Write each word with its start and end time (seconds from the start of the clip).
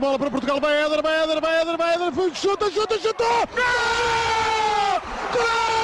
bola 0.00 0.18
para 0.18 0.30
Portugal, 0.30 0.60
vai 0.60 0.76
Éder, 0.84 1.02
vai 1.02 1.22
Éder, 1.22 1.40
vai 1.40 1.60
Éder, 1.60 1.76
vai 1.76 1.94
Éder, 1.94 2.34
chuta, 2.34 2.70
chuta, 2.70 2.98
chutou! 2.98 3.48
Gol! 3.54 5.00
Gol! 5.32 5.75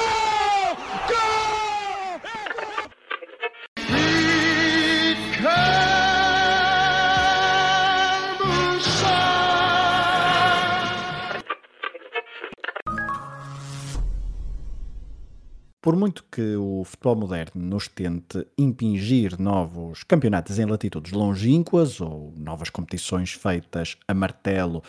Por 15.83 15.97
muito 15.97 16.23
que 16.31 16.55
o 16.55 16.85
futebol 16.85 17.17
moderno 17.17 17.61
nos 17.61 17.89
tente 17.89 18.47
impingir 18.57 19.37
novos 19.37 20.01
campeonatos 20.05 20.57
em 20.57 20.65
latitudes 20.65 21.11
longínquas 21.11 21.99
ou 21.99 22.33
novas 22.37 22.69
competições 22.69 23.33
feitas 23.33 23.97
a 24.07 24.13
martelo 24.13 24.81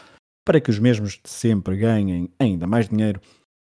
para 0.47 0.61
que 0.61 0.71
os 0.71 0.79
mesmos 0.79 1.15
de 1.15 1.29
sempre 1.29 1.77
ganhem 1.77 2.31
ainda 2.39 2.65
mais 2.69 2.89
dinheiro, 2.89 3.21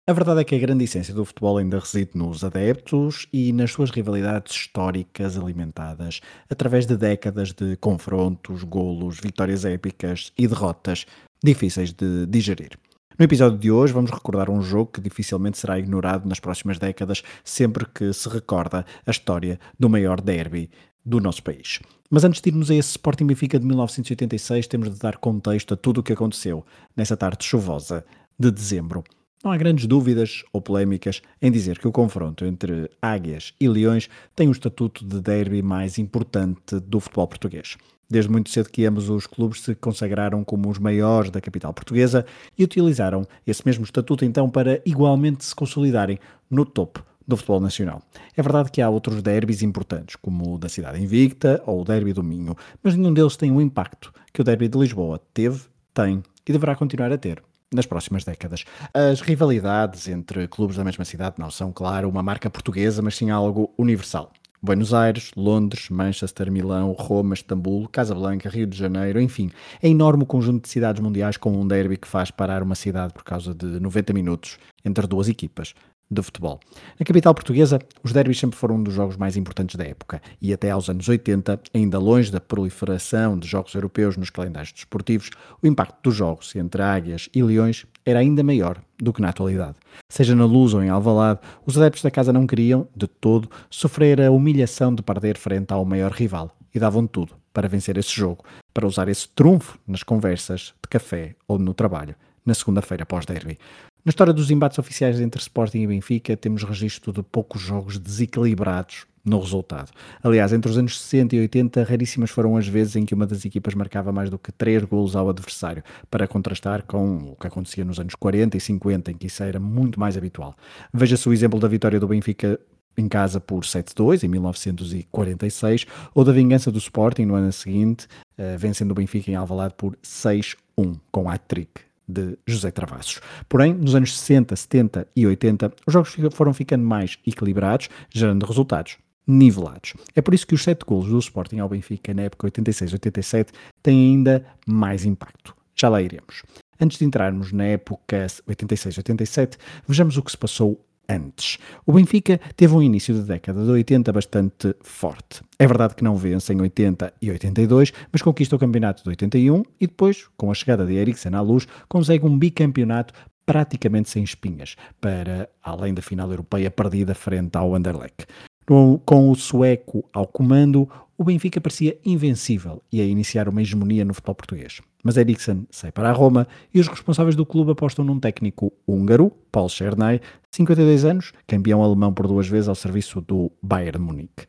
a 0.10 0.12
verdade 0.12 0.42
é 0.42 0.44
que 0.44 0.56
a 0.56 0.60
grande 0.60 0.86
essência 0.86 1.14
do 1.14 1.24
futebol 1.24 1.60
ainda 1.60 1.78
reside 1.78 2.18
nos 2.18 2.44
adeptos 2.44 3.28
e 3.32 3.54
nas 3.54 3.72
suas 3.72 3.92
rivalidades 3.92 4.56
históricas 4.56 5.38
alimentadas 5.38 6.22
através 6.50 6.88
de 6.88 6.98
décadas 6.98 7.54
de 7.54 7.78
confrontos, 7.78 8.64
golos, 8.64 9.20
vitórias 9.20 9.66
épicas 9.66 10.34
e 10.36 10.48
derrotas 10.48 11.06
difíceis 11.44 11.94
de 11.94 12.26
digerir. 12.26 12.72
No 13.20 13.26
episódio 13.26 13.58
de 13.58 13.70
hoje 13.70 13.92
vamos 13.92 14.12
recordar 14.12 14.50
um 14.50 14.62
jogo 14.62 14.94
que 14.94 15.02
dificilmente 15.02 15.58
será 15.58 15.78
ignorado 15.78 16.26
nas 16.26 16.40
próximas 16.40 16.80
décadas, 16.80 17.22
sempre 17.44 17.86
que 17.86 18.14
se 18.14 18.30
recorda 18.30 18.86
a 19.06 19.12
história 19.12 19.60
do 19.78 19.90
maior 19.90 20.22
derby 20.22 20.70
do 21.04 21.20
nosso 21.20 21.44
país. 21.44 21.82
Mas 22.10 22.24
antes 22.24 22.40
de 22.40 22.50
irmos 22.50 22.72
a 22.72 22.76
esse 22.76 22.92
Sporting 22.92 23.28
Benfica 23.28 23.60
de 23.60 23.66
1986, 23.66 24.68
temos 24.68 24.90
de 24.90 24.98
dar 24.98 25.18
contexto 25.18 25.74
a 25.74 25.78
tudo 25.78 25.98
o 25.98 26.04
que 26.04 26.14
aconteceu 26.14 26.66
nessa 26.96 27.18
tarde 27.18 27.44
chuvosa 27.44 28.06
de 28.40 28.50
dezembro. 28.52 29.04
Não 29.44 29.52
há 29.52 29.58
grandes 29.58 29.86
dúvidas 29.86 30.46
ou 30.54 30.62
polémicas 30.62 31.22
em 31.42 31.52
dizer 31.52 31.78
que 31.78 31.90
o 31.90 31.92
confronto 31.92 32.46
entre 32.46 32.90
Águias 33.02 33.54
e 33.60 33.68
Leões 33.68 34.10
tem 34.34 34.48
o 34.48 34.54
estatuto 34.54 35.04
de 35.04 35.20
derby 35.20 35.62
mais 35.62 35.98
importante 35.98 36.80
do 36.80 37.02
futebol 37.02 37.28
português. 37.28 37.76
Desde 38.10 38.32
muito 38.32 38.50
cedo 38.50 38.70
que 38.70 38.86
ambos 38.86 39.08
os 39.10 39.28
clubes 39.28 39.62
se 39.62 39.76
consagraram 39.76 40.44
como 40.44 40.68
os 40.70 40.80
maiores 40.80 41.30
da 41.30 41.40
capital 41.40 41.72
portuguesa 41.74 42.26
e 42.58 42.64
utilizaram 42.64 43.28
esse 43.46 43.64
mesmo 43.66 43.84
estatuto 43.84 44.26
então 44.26 44.50
para 44.50 44.82
igualmente 44.84 45.46
se 45.46 45.54
consolidarem 45.54 46.20
no 46.50 46.66
topo 46.66 47.06
do 47.28 47.38
futebol 47.38 47.60
nacional. 47.60 48.02
É 48.36 48.42
verdade 48.42 48.72
que 48.72 48.82
há 48.82 48.90
outros 48.90 49.22
derbys 49.22 49.62
importantes, 49.62 50.16
como 50.16 50.56
o 50.56 50.58
da 50.58 50.68
Cidade 50.68 51.00
Invicta 51.00 51.62
ou 51.68 51.82
o 51.82 51.84
Derby 51.84 52.12
do 52.12 52.24
Minho, 52.24 52.58
mas 52.82 52.96
nenhum 52.96 53.14
deles 53.14 53.38
tem 53.38 53.52
o 53.52 53.62
impacto 53.62 54.12
que 54.34 54.42
o 54.42 54.44
Derby 54.44 54.68
de 54.68 54.80
Lisboa 54.80 55.22
teve, 55.32 55.62
tem 55.94 56.24
e 56.48 56.52
deverá 56.52 56.76
continuar 56.76 57.12
a 57.12 57.18
ter 57.18 57.44
nas 57.72 57.86
próximas 57.86 58.24
décadas. 58.24 58.66
As 58.92 59.22
rivalidades 59.22 60.08
entre 60.08 60.48
clubes 60.48 60.78
da 60.78 60.84
mesma 60.84 61.06
cidade 61.06 61.36
não 61.38 61.52
são, 61.52 61.72
claro, 61.72 62.10
uma 62.10 62.24
marca 62.24 62.50
portuguesa, 62.50 63.04
mas 63.04 63.16
sim 63.16 63.30
algo 63.30 63.72
universal. 63.78 64.32
Buenos 64.62 64.94
Aires, 64.94 65.32
Londres, 65.38 65.90
Manchester, 65.90 66.52
Milão, 66.52 66.92
Roma, 66.92 67.34
Istambul, 67.34 67.88
Casablanca, 67.88 68.50
Rio 68.50 68.68
de 68.68 68.78
Janeiro, 68.78 69.22
enfim, 69.22 69.50
é 69.82 69.88
enorme 69.88 70.24
o 70.24 70.26
conjunto 70.26 70.64
de 70.64 70.70
cidades 70.70 71.02
mundiais 71.02 71.38
com 71.38 71.52
um 71.52 71.66
derby 71.66 71.96
que 71.96 72.08
faz 72.08 72.30
parar 72.30 72.62
uma 72.62 72.76
cidade 72.76 73.14
por 73.14 73.24
causa 73.24 73.56
de 73.56 73.80
90 73.80 74.12
minutos 74.12 74.58
entre 74.84 75.08
duas 75.08 75.30
equipas 75.30 75.74
de 76.10 76.22
futebol. 76.22 76.60
Na 77.00 77.06
capital 77.06 77.34
portuguesa, 77.36 77.80
os 78.04 78.12
derbys 78.12 78.40
sempre 78.40 78.58
foram 78.58 78.76
um 78.76 78.84
dos 78.84 78.94
jogos 78.94 79.16
mais 79.16 79.38
importantes 79.38 79.76
da 79.76 79.84
época 79.84 80.22
e 80.42 80.52
até 80.52 80.72
aos 80.72 80.90
anos 80.90 81.08
80, 81.08 81.60
ainda 81.74 82.00
longe 82.00 82.32
da 82.32 82.40
proliferação 82.40 83.38
de 83.38 83.48
jogos 83.48 83.74
europeus 83.76 84.18
nos 84.18 84.30
calendários 84.30 84.72
desportivos, 84.72 85.30
o 85.62 85.68
impacto 85.68 85.98
dos 86.04 86.16
jogos 86.16 86.56
entre 86.56 86.82
águias 86.82 87.30
e 87.34 87.44
leões 87.44 87.86
era 88.06 88.20
ainda 88.20 88.44
maior 88.44 88.82
do 88.98 89.14
que 89.14 89.22
na 89.22 89.30
atualidade. 89.30 89.76
Seja 90.10 90.36
na 90.36 90.46
Luz 90.46 90.74
ou 90.74 90.84
em 90.84 90.90
Alvalade, 90.90 91.42
os 91.66 91.78
adeptos 91.78 92.02
da 92.02 92.12
casa 92.12 92.34
não 92.34 92.48
queriam, 92.48 92.88
de 92.96 93.08
todo, 93.08 93.50
sofrer 93.70 94.22
a 94.22 94.32
humilhação 94.32 94.94
de 94.94 95.04
perder 95.04 95.38
frente 95.38 95.72
ao 95.72 95.86
maior 95.86 96.12
rival 96.12 96.56
e 96.74 96.80
davam 96.80 97.06
tudo 97.06 97.34
para 97.54 97.68
vencer 97.68 97.98
esse 97.98 98.12
jogo, 98.12 98.44
para 98.74 98.88
usar 98.88 99.08
esse 99.08 99.28
trunfo 99.28 99.78
nas 99.88 100.04
conversas 100.04 100.74
de 100.82 100.90
café 100.90 101.36
ou 101.48 101.60
no 101.60 101.74
trabalho, 101.74 102.16
na 102.46 102.54
segunda-feira 102.54 103.06
pós-derby. 103.06 103.58
Na 104.06 104.12
história 104.12 104.32
dos 104.32 104.50
embates 104.50 104.80
oficiais 104.80 105.20
entre 105.20 105.42
Sporting 105.42 105.82
e 105.82 105.88
Benfica, 105.88 106.38
temos 106.38 106.64
registro 106.64 107.12
de 107.12 107.22
poucos 107.22 107.62
jogos 107.62 108.00
desequilibrados 108.00 109.06
no 109.26 109.38
resultado. 109.42 109.92
Aliás, 110.24 110.54
entre 110.54 110.72
os 110.72 110.78
anos 110.78 110.98
60 111.02 111.36
e 111.36 111.40
80, 111.42 111.84
raríssimas 111.84 112.30
foram 112.30 112.56
as 112.56 112.66
vezes 112.66 112.96
em 112.96 113.06
que 113.06 113.14
uma 113.14 113.28
das 113.28 113.44
equipas 113.44 113.74
marcava 113.74 114.14
mais 114.14 114.30
do 114.30 114.40
que 114.40 114.54
3 114.54 114.86
golos 114.86 115.18
ao 115.18 115.30
adversário, 115.30 115.84
para 116.10 116.30
contrastar 116.30 116.84
com 116.84 117.34
o 117.34 117.36
que 117.36 117.48
acontecia 117.48 117.84
nos 117.84 118.00
anos 118.00 118.16
40 118.16 118.56
e 118.56 118.62
50, 118.62 119.12
em 119.12 119.18
que 119.18 119.28
isso 119.28 119.44
era 119.44 119.60
muito 119.60 120.00
mais 120.00 120.16
habitual. 120.16 120.56
Veja-se 120.94 121.28
o 121.28 121.34
exemplo 121.34 121.60
da 121.60 121.68
vitória 121.68 122.00
do 122.00 122.08
Benfica 122.08 122.58
em 122.98 123.08
casa 123.10 123.42
por 123.42 123.66
7-2 123.66 124.24
em 124.24 124.30
1946, 124.30 125.86
ou 126.16 126.24
da 126.24 126.32
vingança 126.32 126.72
do 126.72 126.78
Sporting 126.78 127.26
no 127.26 127.36
ano 127.36 127.52
seguinte, 127.52 128.08
eh, 128.38 128.56
vencendo 128.58 128.92
o 128.92 128.96
Benfica 128.96 129.30
em 129.30 129.36
Alvalade 129.36 129.74
por 129.78 129.98
6-1, 130.02 130.98
com 131.12 131.30
hat-trick 131.30 131.89
de 132.10 132.38
José 132.48 132.72
Travassos. 132.72 133.22
Porém, 133.48 133.74
nos 133.74 133.94
anos 133.94 134.18
60, 134.18 134.56
70 134.56 135.08
e 135.16 135.28
80, 135.28 135.72
os 135.86 135.94
jogos 135.94 136.16
foram 136.34 136.54
ficando 136.54 136.84
mais 136.84 137.20
equilibrados, 137.26 137.90
gerando 138.10 138.46
resultados 138.46 138.98
nivelados. 139.28 139.94
É 140.16 140.22
por 140.22 140.34
isso 140.34 140.48
que 140.48 140.56
os 140.56 140.64
7 140.64 140.84
golos 140.84 141.10
do 141.10 141.20
Sporting 141.20 141.60
ao 141.60 141.70
Benfica 141.70 142.14
na 142.14 142.24
época 142.24 142.48
86-87 142.48 143.50
têm 143.84 144.14
ainda 144.14 144.44
mais 144.66 145.06
impacto. 145.06 145.56
Já 145.76 145.88
lá 145.88 146.02
iremos. 146.02 146.42
Antes 146.82 146.98
de 146.98 147.06
entrarmos 147.06 147.52
na 147.52 147.66
época 147.66 148.26
86-87, 148.48 149.58
vejamos 149.88 150.18
o 150.18 150.24
que 150.24 150.32
se 150.32 150.38
passou 150.38 150.84
antes. 151.10 151.58
O 151.86 151.94
Benfica 151.94 152.40
teve 152.56 152.74
um 152.74 152.82
início 152.82 153.14
de 153.14 153.22
década 153.22 153.64
de 153.64 153.70
80 153.70 154.12
bastante 154.14 154.76
forte. 154.82 155.42
É 155.58 155.66
verdade 155.66 155.96
que 155.96 156.04
não 156.04 156.16
vence 156.16 156.54
em 156.54 156.62
80 156.62 157.14
e 157.22 157.32
82, 157.32 157.92
mas 158.12 158.22
conquista 158.22 158.56
o 158.56 158.60
campeonato 158.60 159.04
de 159.04 159.10
81 159.10 159.64
e 159.82 159.88
depois, 159.88 160.28
com 160.38 160.52
a 160.52 160.54
chegada 160.54 160.86
de 160.86 160.94
Eriksen 160.94 161.34
à 161.34 161.42
luz, 161.42 161.68
consegue 161.88 162.26
um 162.26 162.38
bicampeonato 162.38 163.14
praticamente 163.46 164.12
sem 164.12 164.24
espinhas, 164.24 164.76
para 165.02 165.50
além 165.64 165.92
da 165.92 166.04
final 166.04 166.30
europeia 166.30 166.70
perdida 166.70 167.16
frente 167.16 167.58
ao 167.58 167.74
Anderlecht. 167.74 168.28
Com 168.70 169.32
o 169.32 169.36
sueco 169.36 170.08
ao 170.14 170.28
comando, 170.28 170.88
o 171.18 171.24
Benfica 171.24 171.60
parecia 171.60 171.98
invencível 172.06 172.84
e 172.92 173.02
a 173.02 173.04
iniciar 173.04 173.50
uma 173.50 173.64
hegemonia 173.64 174.06
no 174.06 174.14
futebol 174.14 174.36
português. 174.36 174.80
Mas 175.04 175.18
Eriksen 175.18 175.66
sai 175.72 175.92
para 175.92 176.08
a 176.10 176.14
Roma 176.14 176.48
e 176.72 176.80
os 176.80 176.88
responsáveis 176.88 177.36
do 177.36 177.48
clube 177.48 177.72
apostam 177.72 178.06
num 178.06 178.20
técnico 178.20 178.72
húngaro, 178.86 179.32
Paul 179.52 179.70
Chernay, 179.70 180.22
52 180.52 181.04
anos, 181.04 181.34
campeão 181.48 181.82
alemão 181.82 182.14
por 182.14 182.28
duas 182.28 182.48
vezes 182.48 182.68
ao 182.68 182.76
serviço 182.76 183.22
do 183.22 183.52
Bayern 183.60 183.98
Munique. 183.98 184.46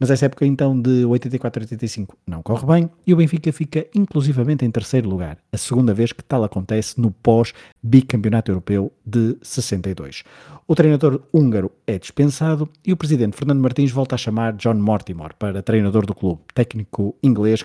Mas 0.00 0.10
essa 0.10 0.24
época 0.24 0.46
então 0.46 0.80
de 0.80 1.04
84 1.04 1.60
a 1.60 1.64
85 1.64 2.16
não 2.26 2.42
corre 2.42 2.66
bem 2.66 2.90
e 3.06 3.12
o 3.12 3.16
Benfica 3.18 3.52
fica 3.52 3.86
inclusivamente 3.94 4.64
em 4.64 4.70
terceiro 4.70 5.06
lugar, 5.06 5.36
a 5.52 5.58
segunda 5.58 5.92
vez 5.92 6.10
que 6.10 6.24
tal 6.24 6.42
acontece 6.42 6.98
no 6.98 7.10
pós-bicampeonato 7.10 8.50
europeu 8.50 8.90
de 9.04 9.36
62. 9.42 10.24
O 10.66 10.74
treinador 10.74 11.20
húngaro 11.30 11.70
é 11.86 11.98
dispensado 11.98 12.66
e 12.86 12.94
o 12.94 12.96
presidente 12.96 13.36
Fernando 13.36 13.60
Martins 13.60 13.90
volta 13.90 14.14
a 14.14 14.18
chamar 14.18 14.54
John 14.54 14.74
Mortimer 14.74 15.34
para 15.38 15.62
treinador 15.62 16.06
do 16.06 16.14
clube, 16.14 16.40
técnico 16.54 17.14
inglês 17.22 17.62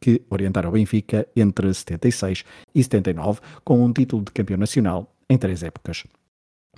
que 0.00 0.22
orientara 0.28 0.68
o 0.68 0.72
Benfica 0.72 1.28
entre 1.36 1.72
76 1.72 2.44
e 2.74 2.82
79, 2.82 3.40
com 3.64 3.84
um 3.84 3.92
título 3.92 4.24
de 4.24 4.32
campeão 4.32 4.58
nacional 4.58 5.14
em 5.30 5.38
três 5.38 5.62
épocas. 5.62 6.04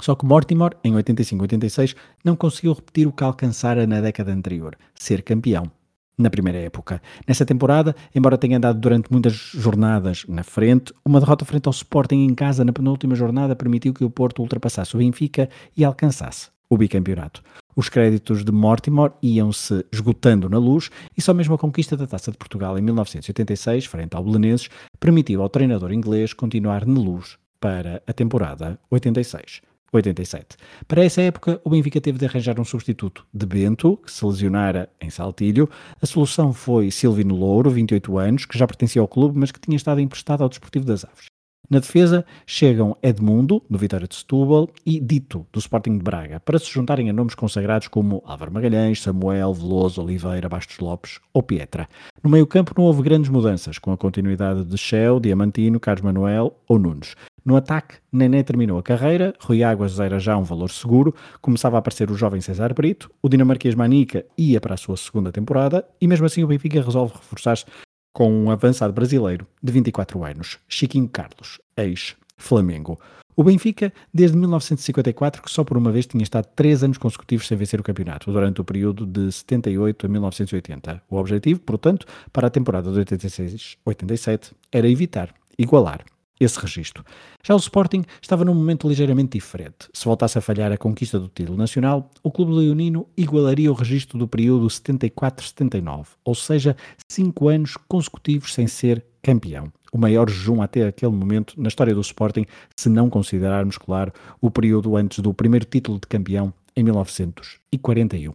Só 0.00 0.14
que 0.14 0.24
Mortimer, 0.24 0.76
em 0.84 0.94
85-86, 0.94 1.96
não 2.24 2.36
conseguiu 2.36 2.72
repetir 2.72 3.06
o 3.06 3.12
que 3.12 3.24
alcançara 3.24 3.86
na 3.86 4.00
década 4.00 4.32
anterior, 4.32 4.76
ser 4.94 5.22
campeão. 5.22 5.70
Na 6.16 6.30
primeira 6.30 6.58
época. 6.58 7.00
Nessa 7.28 7.46
temporada, 7.46 7.94
embora 8.12 8.36
tenha 8.36 8.56
andado 8.56 8.80
durante 8.80 9.10
muitas 9.12 9.34
jornadas 9.34 10.24
na 10.28 10.42
frente, 10.42 10.92
uma 11.04 11.20
derrota 11.20 11.44
frente 11.44 11.68
ao 11.68 11.72
Sporting 11.72 12.24
em 12.24 12.34
casa 12.34 12.64
na 12.64 12.72
penúltima 12.72 13.14
jornada 13.14 13.54
permitiu 13.54 13.94
que 13.94 14.04
o 14.04 14.10
Porto 14.10 14.42
ultrapassasse 14.42 14.96
o 14.96 14.98
Benfica 14.98 15.48
e 15.76 15.84
alcançasse 15.84 16.48
o 16.68 16.76
bicampeonato. 16.76 17.40
Os 17.76 17.88
créditos 17.88 18.44
de 18.44 18.50
Mortimer 18.50 19.12
iam-se 19.22 19.86
esgotando 19.92 20.48
na 20.48 20.58
luz 20.58 20.90
e 21.16 21.22
só 21.22 21.32
mesmo 21.32 21.54
a 21.54 21.58
conquista 21.58 21.96
da 21.96 22.06
Taça 22.06 22.32
de 22.32 22.36
Portugal 22.36 22.76
em 22.76 22.82
1986, 22.82 23.86
frente 23.86 24.16
ao 24.16 24.24
Belenenses, 24.24 24.68
permitiu 24.98 25.40
ao 25.40 25.48
treinador 25.48 25.92
inglês 25.92 26.32
continuar 26.32 26.84
na 26.84 27.00
luz 27.00 27.38
para 27.60 28.02
a 28.06 28.12
temporada 28.12 28.78
86. 28.90 29.67
87. 29.92 30.56
Para 30.86 31.04
essa 31.04 31.22
época, 31.22 31.60
o 31.64 31.70
Benfica 31.70 32.00
teve 32.00 32.18
de 32.18 32.26
arranjar 32.26 32.60
um 32.60 32.64
substituto 32.64 33.26
de 33.32 33.46
Bento, 33.46 33.96
que 33.98 34.10
se 34.10 34.24
lesionara 34.24 34.88
em 35.00 35.10
Saltilho. 35.10 35.68
A 36.00 36.06
solução 36.06 36.52
foi 36.52 36.90
Silvino 36.90 37.34
Louro, 37.34 37.70
28 37.70 38.18
anos, 38.18 38.44
que 38.44 38.58
já 38.58 38.66
pertencia 38.66 39.00
ao 39.00 39.08
clube, 39.08 39.38
mas 39.38 39.50
que 39.50 39.60
tinha 39.60 39.76
estado 39.76 40.00
emprestado 40.00 40.42
ao 40.42 40.48
Desportivo 40.48 40.84
das 40.84 41.04
Aves. 41.04 41.26
Na 41.70 41.80
defesa 41.80 42.24
chegam 42.46 42.96
Edmundo, 43.02 43.62
do 43.68 43.76
Vitória 43.76 44.08
de 44.08 44.14
Setúbal, 44.14 44.70
e 44.86 44.98
Dito, 44.98 45.46
do 45.52 45.58
Sporting 45.58 45.98
de 45.98 46.02
Braga, 46.02 46.40
para 46.40 46.58
se 46.58 46.70
juntarem 46.70 47.10
a 47.10 47.12
nomes 47.12 47.34
consagrados 47.34 47.88
como 47.88 48.22
Álvaro 48.24 48.50
Magalhães, 48.50 49.02
Samuel, 49.02 49.52
Veloso, 49.52 50.02
Oliveira, 50.02 50.48
Bastos 50.48 50.78
Lopes 50.78 51.20
ou 51.30 51.42
Pietra. 51.42 51.86
No 52.24 52.30
meio-campo 52.30 52.72
não 52.74 52.84
houve 52.84 53.02
grandes 53.02 53.28
mudanças, 53.28 53.78
com 53.78 53.92
a 53.92 53.98
continuidade 53.98 54.64
de 54.64 54.78
Shell, 54.78 55.20
Diamantino, 55.20 55.78
Carlos 55.78 56.02
Manuel 56.02 56.58
ou 56.66 56.78
Nunes. 56.78 57.14
No 57.44 57.56
ataque, 57.56 57.96
Nené 58.12 58.42
terminou 58.42 58.78
a 58.78 58.82
carreira, 58.82 59.34
Rui 59.40 59.62
Águas 59.62 59.98
era 60.00 60.18
já 60.18 60.36
um 60.36 60.42
valor 60.42 60.70
seguro, 60.70 61.14
começava 61.40 61.76
a 61.76 61.78
aparecer 61.78 62.10
o 62.10 62.14
jovem 62.14 62.40
César 62.40 62.74
Brito, 62.74 63.10
o 63.22 63.28
dinamarquês 63.28 63.74
Manica 63.74 64.26
ia 64.36 64.60
para 64.60 64.74
a 64.74 64.76
sua 64.76 64.96
segunda 64.96 65.32
temporada 65.32 65.86
e 66.00 66.06
mesmo 66.06 66.26
assim 66.26 66.42
o 66.42 66.46
Benfica 66.46 66.82
resolve 66.82 67.14
reforçar-se 67.14 67.64
com 68.12 68.30
um 68.32 68.50
avançado 68.50 68.92
brasileiro 68.92 69.46
de 69.62 69.72
24 69.72 70.24
anos, 70.24 70.58
Chiquinho 70.68 71.08
Carlos, 71.08 71.60
ex-Flamengo. 71.76 72.98
O 73.36 73.44
Benfica, 73.44 73.92
desde 74.12 74.36
1954, 74.36 75.40
que 75.40 75.50
só 75.50 75.62
por 75.62 75.76
uma 75.76 75.92
vez 75.92 76.08
tinha 76.08 76.24
estado 76.24 76.48
três 76.56 76.82
anos 76.82 76.98
consecutivos 76.98 77.46
sem 77.46 77.56
vencer 77.56 77.78
o 77.78 77.84
campeonato, 77.84 78.32
durante 78.32 78.60
o 78.60 78.64
período 78.64 79.06
de 79.06 79.30
78 79.30 80.06
a 80.06 80.08
1980. 80.08 81.02
O 81.08 81.16
objetivo, 81.16 81.60
portanto, 81.60 82.04
para 82.32 82.48
a 82.48 82.50
temporada 82.50 82.90
de 82.90 82.98
86-87 82.98 84.54
era 84.72 84.88
evitar, 84.88 85.32
igualar 85.56 86.04
esse 86.40 86.58
registro. 86.58 87.04
Já 87.44 87.54
o 87.54 87.58
Sporting 87.58 88.04
estava 88.20 88.44
num 88.44 88.54
momento 88.54 88.88
ligeiramente 88.88 89.32
diferente. 89.38 89.88
Se 89.92 90.04
voltasse 90.04 90.38
a 90.38 90.40
falhar 90.40 90.72
a 90.72 90.76
conquista 90.76 91.18
do 91.18 91.28
título 91.28 91.56
nacional, 91.56 92.10
o 92.22 92.30
clube 92.30 92.52
leonino 92.52 93.08
igualaria 93.16 93.70
o 93.70 93.74
registro 93.74 94.18
do 94.18 94.28
período 94.28 94.66
74-79, 94.66 96.06
ou 96.24 96.34
seja, 96.34 96.76
cinco 97.10 97.48
anos 97.48 97.76
consecutivos 97.88 98.54
sem 98.54 98.66
ser 98.66 99.04
campeão. 99.22 99.72
O 99.92 99.98
maior 99.98 100.28
jejum 100.28 100.60
até 100.60 100.86
aquele 100.86 101.12
momento 101.12 101.60
na 101.60 101.68
história 101.68 101.94
do 101.94 102.00
Sporting, 102.00 102.44
se 102.76 102.88
não 102.88 103.08
considerarmos, 103.08 103.78
claro, 103.78 104.12
o 104.40 104.50
período 104.50 104.96
antes 104.96 105.20
do 105.20 105.32
primeiro 105.32 105.64
título 105.64 105.98
de 105.98 106.06
campeão 106.06 106.52
em 106.76 106.82
1941. 106.82 108.32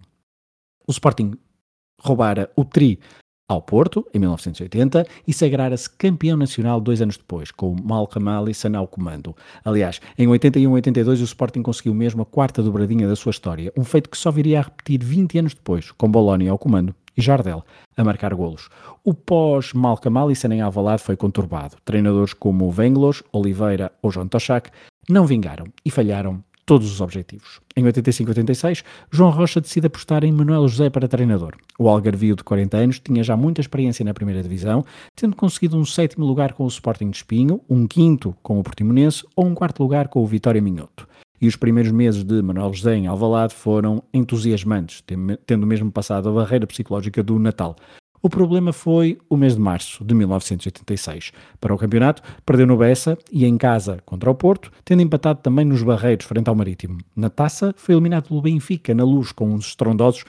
O 0.88 0.91
Sporting 0.91 1.33
roubara 2.01 2.51
o 2.56 2.65
tri 2.65 2.99
ao 3.48 3.62
Porto, 3.62 4.06
em 4.13 4.19
1980, 4.19 5.06
e 5.28 5.34
sagrara-se 5.34 5.90
campeão 5.90 6.38
nacional 6.38 6.80
dois 6.80 7.01
anos 7.01 7.18
depois, 7.18 7.51
com 7.51 7.75
Malcolm 7.84 8.30
Allison 8.30 8.75
ao 8.75 8.88
comando. 8.88 9.36
Aliás, 9.63 10.00
em 10.18 10.28
81-82 10.28 11.22
o 11.22 11.24
Sporting 11.24 11.62
conseguiu 11.62 11.94
mesmo 11.94 12.22
a 12.22 12.25
quarta 12.25 12.63
dobradinha 12.63 13.07
da 13.07 13.16
sua 13.16 13.31
história, 13.31 13.72
um 13.78 13.84
feito 13.84 14.10
que 14.10 14.18
só 14.18 14.31
viria 14.31 14.60
a 14.60 14.63
repetir 14.63 15.04
20 15.04 15.40
anos 15.40 15.54
depois, 15.54 15.92
com 15.92 16.10
Bologna 16.10 16.50
ao 16.50 16.57
comando 16.57 16.95
e 17.16 17.22
Jardel 17.22 17.63
a 17.95 18.04
marcar 18.04 18.34
golos. 18.34 18.69
O 19.04 19.13
pós-Malcolm 19.13 20.18
Allison 20.18 20.48
em 20.48 20.62
Alvalade 20.62 21.04
foi 21.04 21.16
conturbado. 21.16 21.78
Treinadores 21.86 22.34
como 22.34 22.72
Venglos, 22.72 23.22
Oliveira 23.31 23.92
ou 24.01 24.12
João 24.12 24.28
Tochac 24.28 24.69
não 25.07 25.25
vingaram 25.25 25.66
e 25.86 25.92
falharam 25.92 26.44
todos 26.65 26.92
os 26.92 27.01
objetivos. 27.01 27.60
Em 27.75 27.83
85-86, 27.83 28.83
João 29.12 29.30
Rocha 29.31 29.60
decide 29.60 29.88
apostar 29.88 30.24
em 30.24 30.31
Manuel 30.31 30.68
José 30.68 30.89
para 30.89 31.07
treinador. 31.07 31.56
O 31.77 31.89
Algarvio 31.89 32.36
de 32.36 32.44
40 32.44 32.77
anos 32.77 33.00
tinha 33.00 33.24
já 33.24 33.36
muita 33.36 33.62
experiência 33.62 34.06
na 34.06 34.13
primeira 34.13 34.42
divisão, 34.42 34.86
tendo 35.15 35.36
conseguido 35.36 35.77
um 35.77 35.86
sétimo 35.86 36.25
lugar 36.25 36.54
com 36.54 36.63
o 36.63 36.68
Sporting 36.68 37.10
de 37.10 37.18
Espinho, 37.18 37.62
um 37.69 37.88
quinto 37.88 38.36
com 38.42 38.60
o 38.60 38.63
Portimonense 38.63 39.25
ou 39.36 39.45
um 39.45 39.56
quarto 39.56 39.81
lugar 39.81 40.07
com 40.07 40.24
o 40.24 40.27
Vitória 40.27 40.62
Minhoto. 40.62 41.07
E 41.42 41.48
os 41.48 41.57
primeiros 41.57 41.92
meses 41.92 42.24
de 42.24 42.42
Manuel 42.42 42.74
José 42.74 42.95
em 42.95 43.07
Alvalade 43.07 43.54
foram 43.54 44.01
entusiasmantes, 44.13 45.04
tendo 45.45 45.68
mesmo 45.68 45.92
passado 45.92 46.30
a 46.30 46.31
barreira 46.31 46.66
psicológica 46.66 47.21
do 47.21 47.38
Natal. 47.38 47.75
O 48.25 48.29
problema 48.29 48.71
foi 48.71 49.19
o 49.29 49.35
mês 49.35 49.53
de 49.53 49.59
março 49.59 50.01
de 50.01 50.15
1986. 50.15 51.33
Para 51.59 51.75
o 51.75 51.77
campeonato, 51.77 52.21
perdeu 52.45 52.65
no 52.65 52.77
Bessa 52.77 53.17
e 53.29 53.43
em 53.43 53.57
casa 53.57 53.99
contra 54.05 54.31
o 54.31 54.33
Porto, 54.33 54.71
tendo 54.85 55.01
empatado 55.01 55.41
também 55.41 55.65
nos 55.65 55.83
Barreiros 55.83 56.25
frente 56.25 56.47
ao 56.47 56.55
Marítimo. 56.55 56.99
Na 57.13 57.29
taça, 57.29 57.75
foi 57.75 57.93
eliminado 57.93 58.29
pelo 58.29 58.41
Benfica 58.41 58.95
na 58.95 59.03
luz 59.03 59.33
com 59.33 59.53
uns 59.53 59.67
estrondosos 59.67 60.23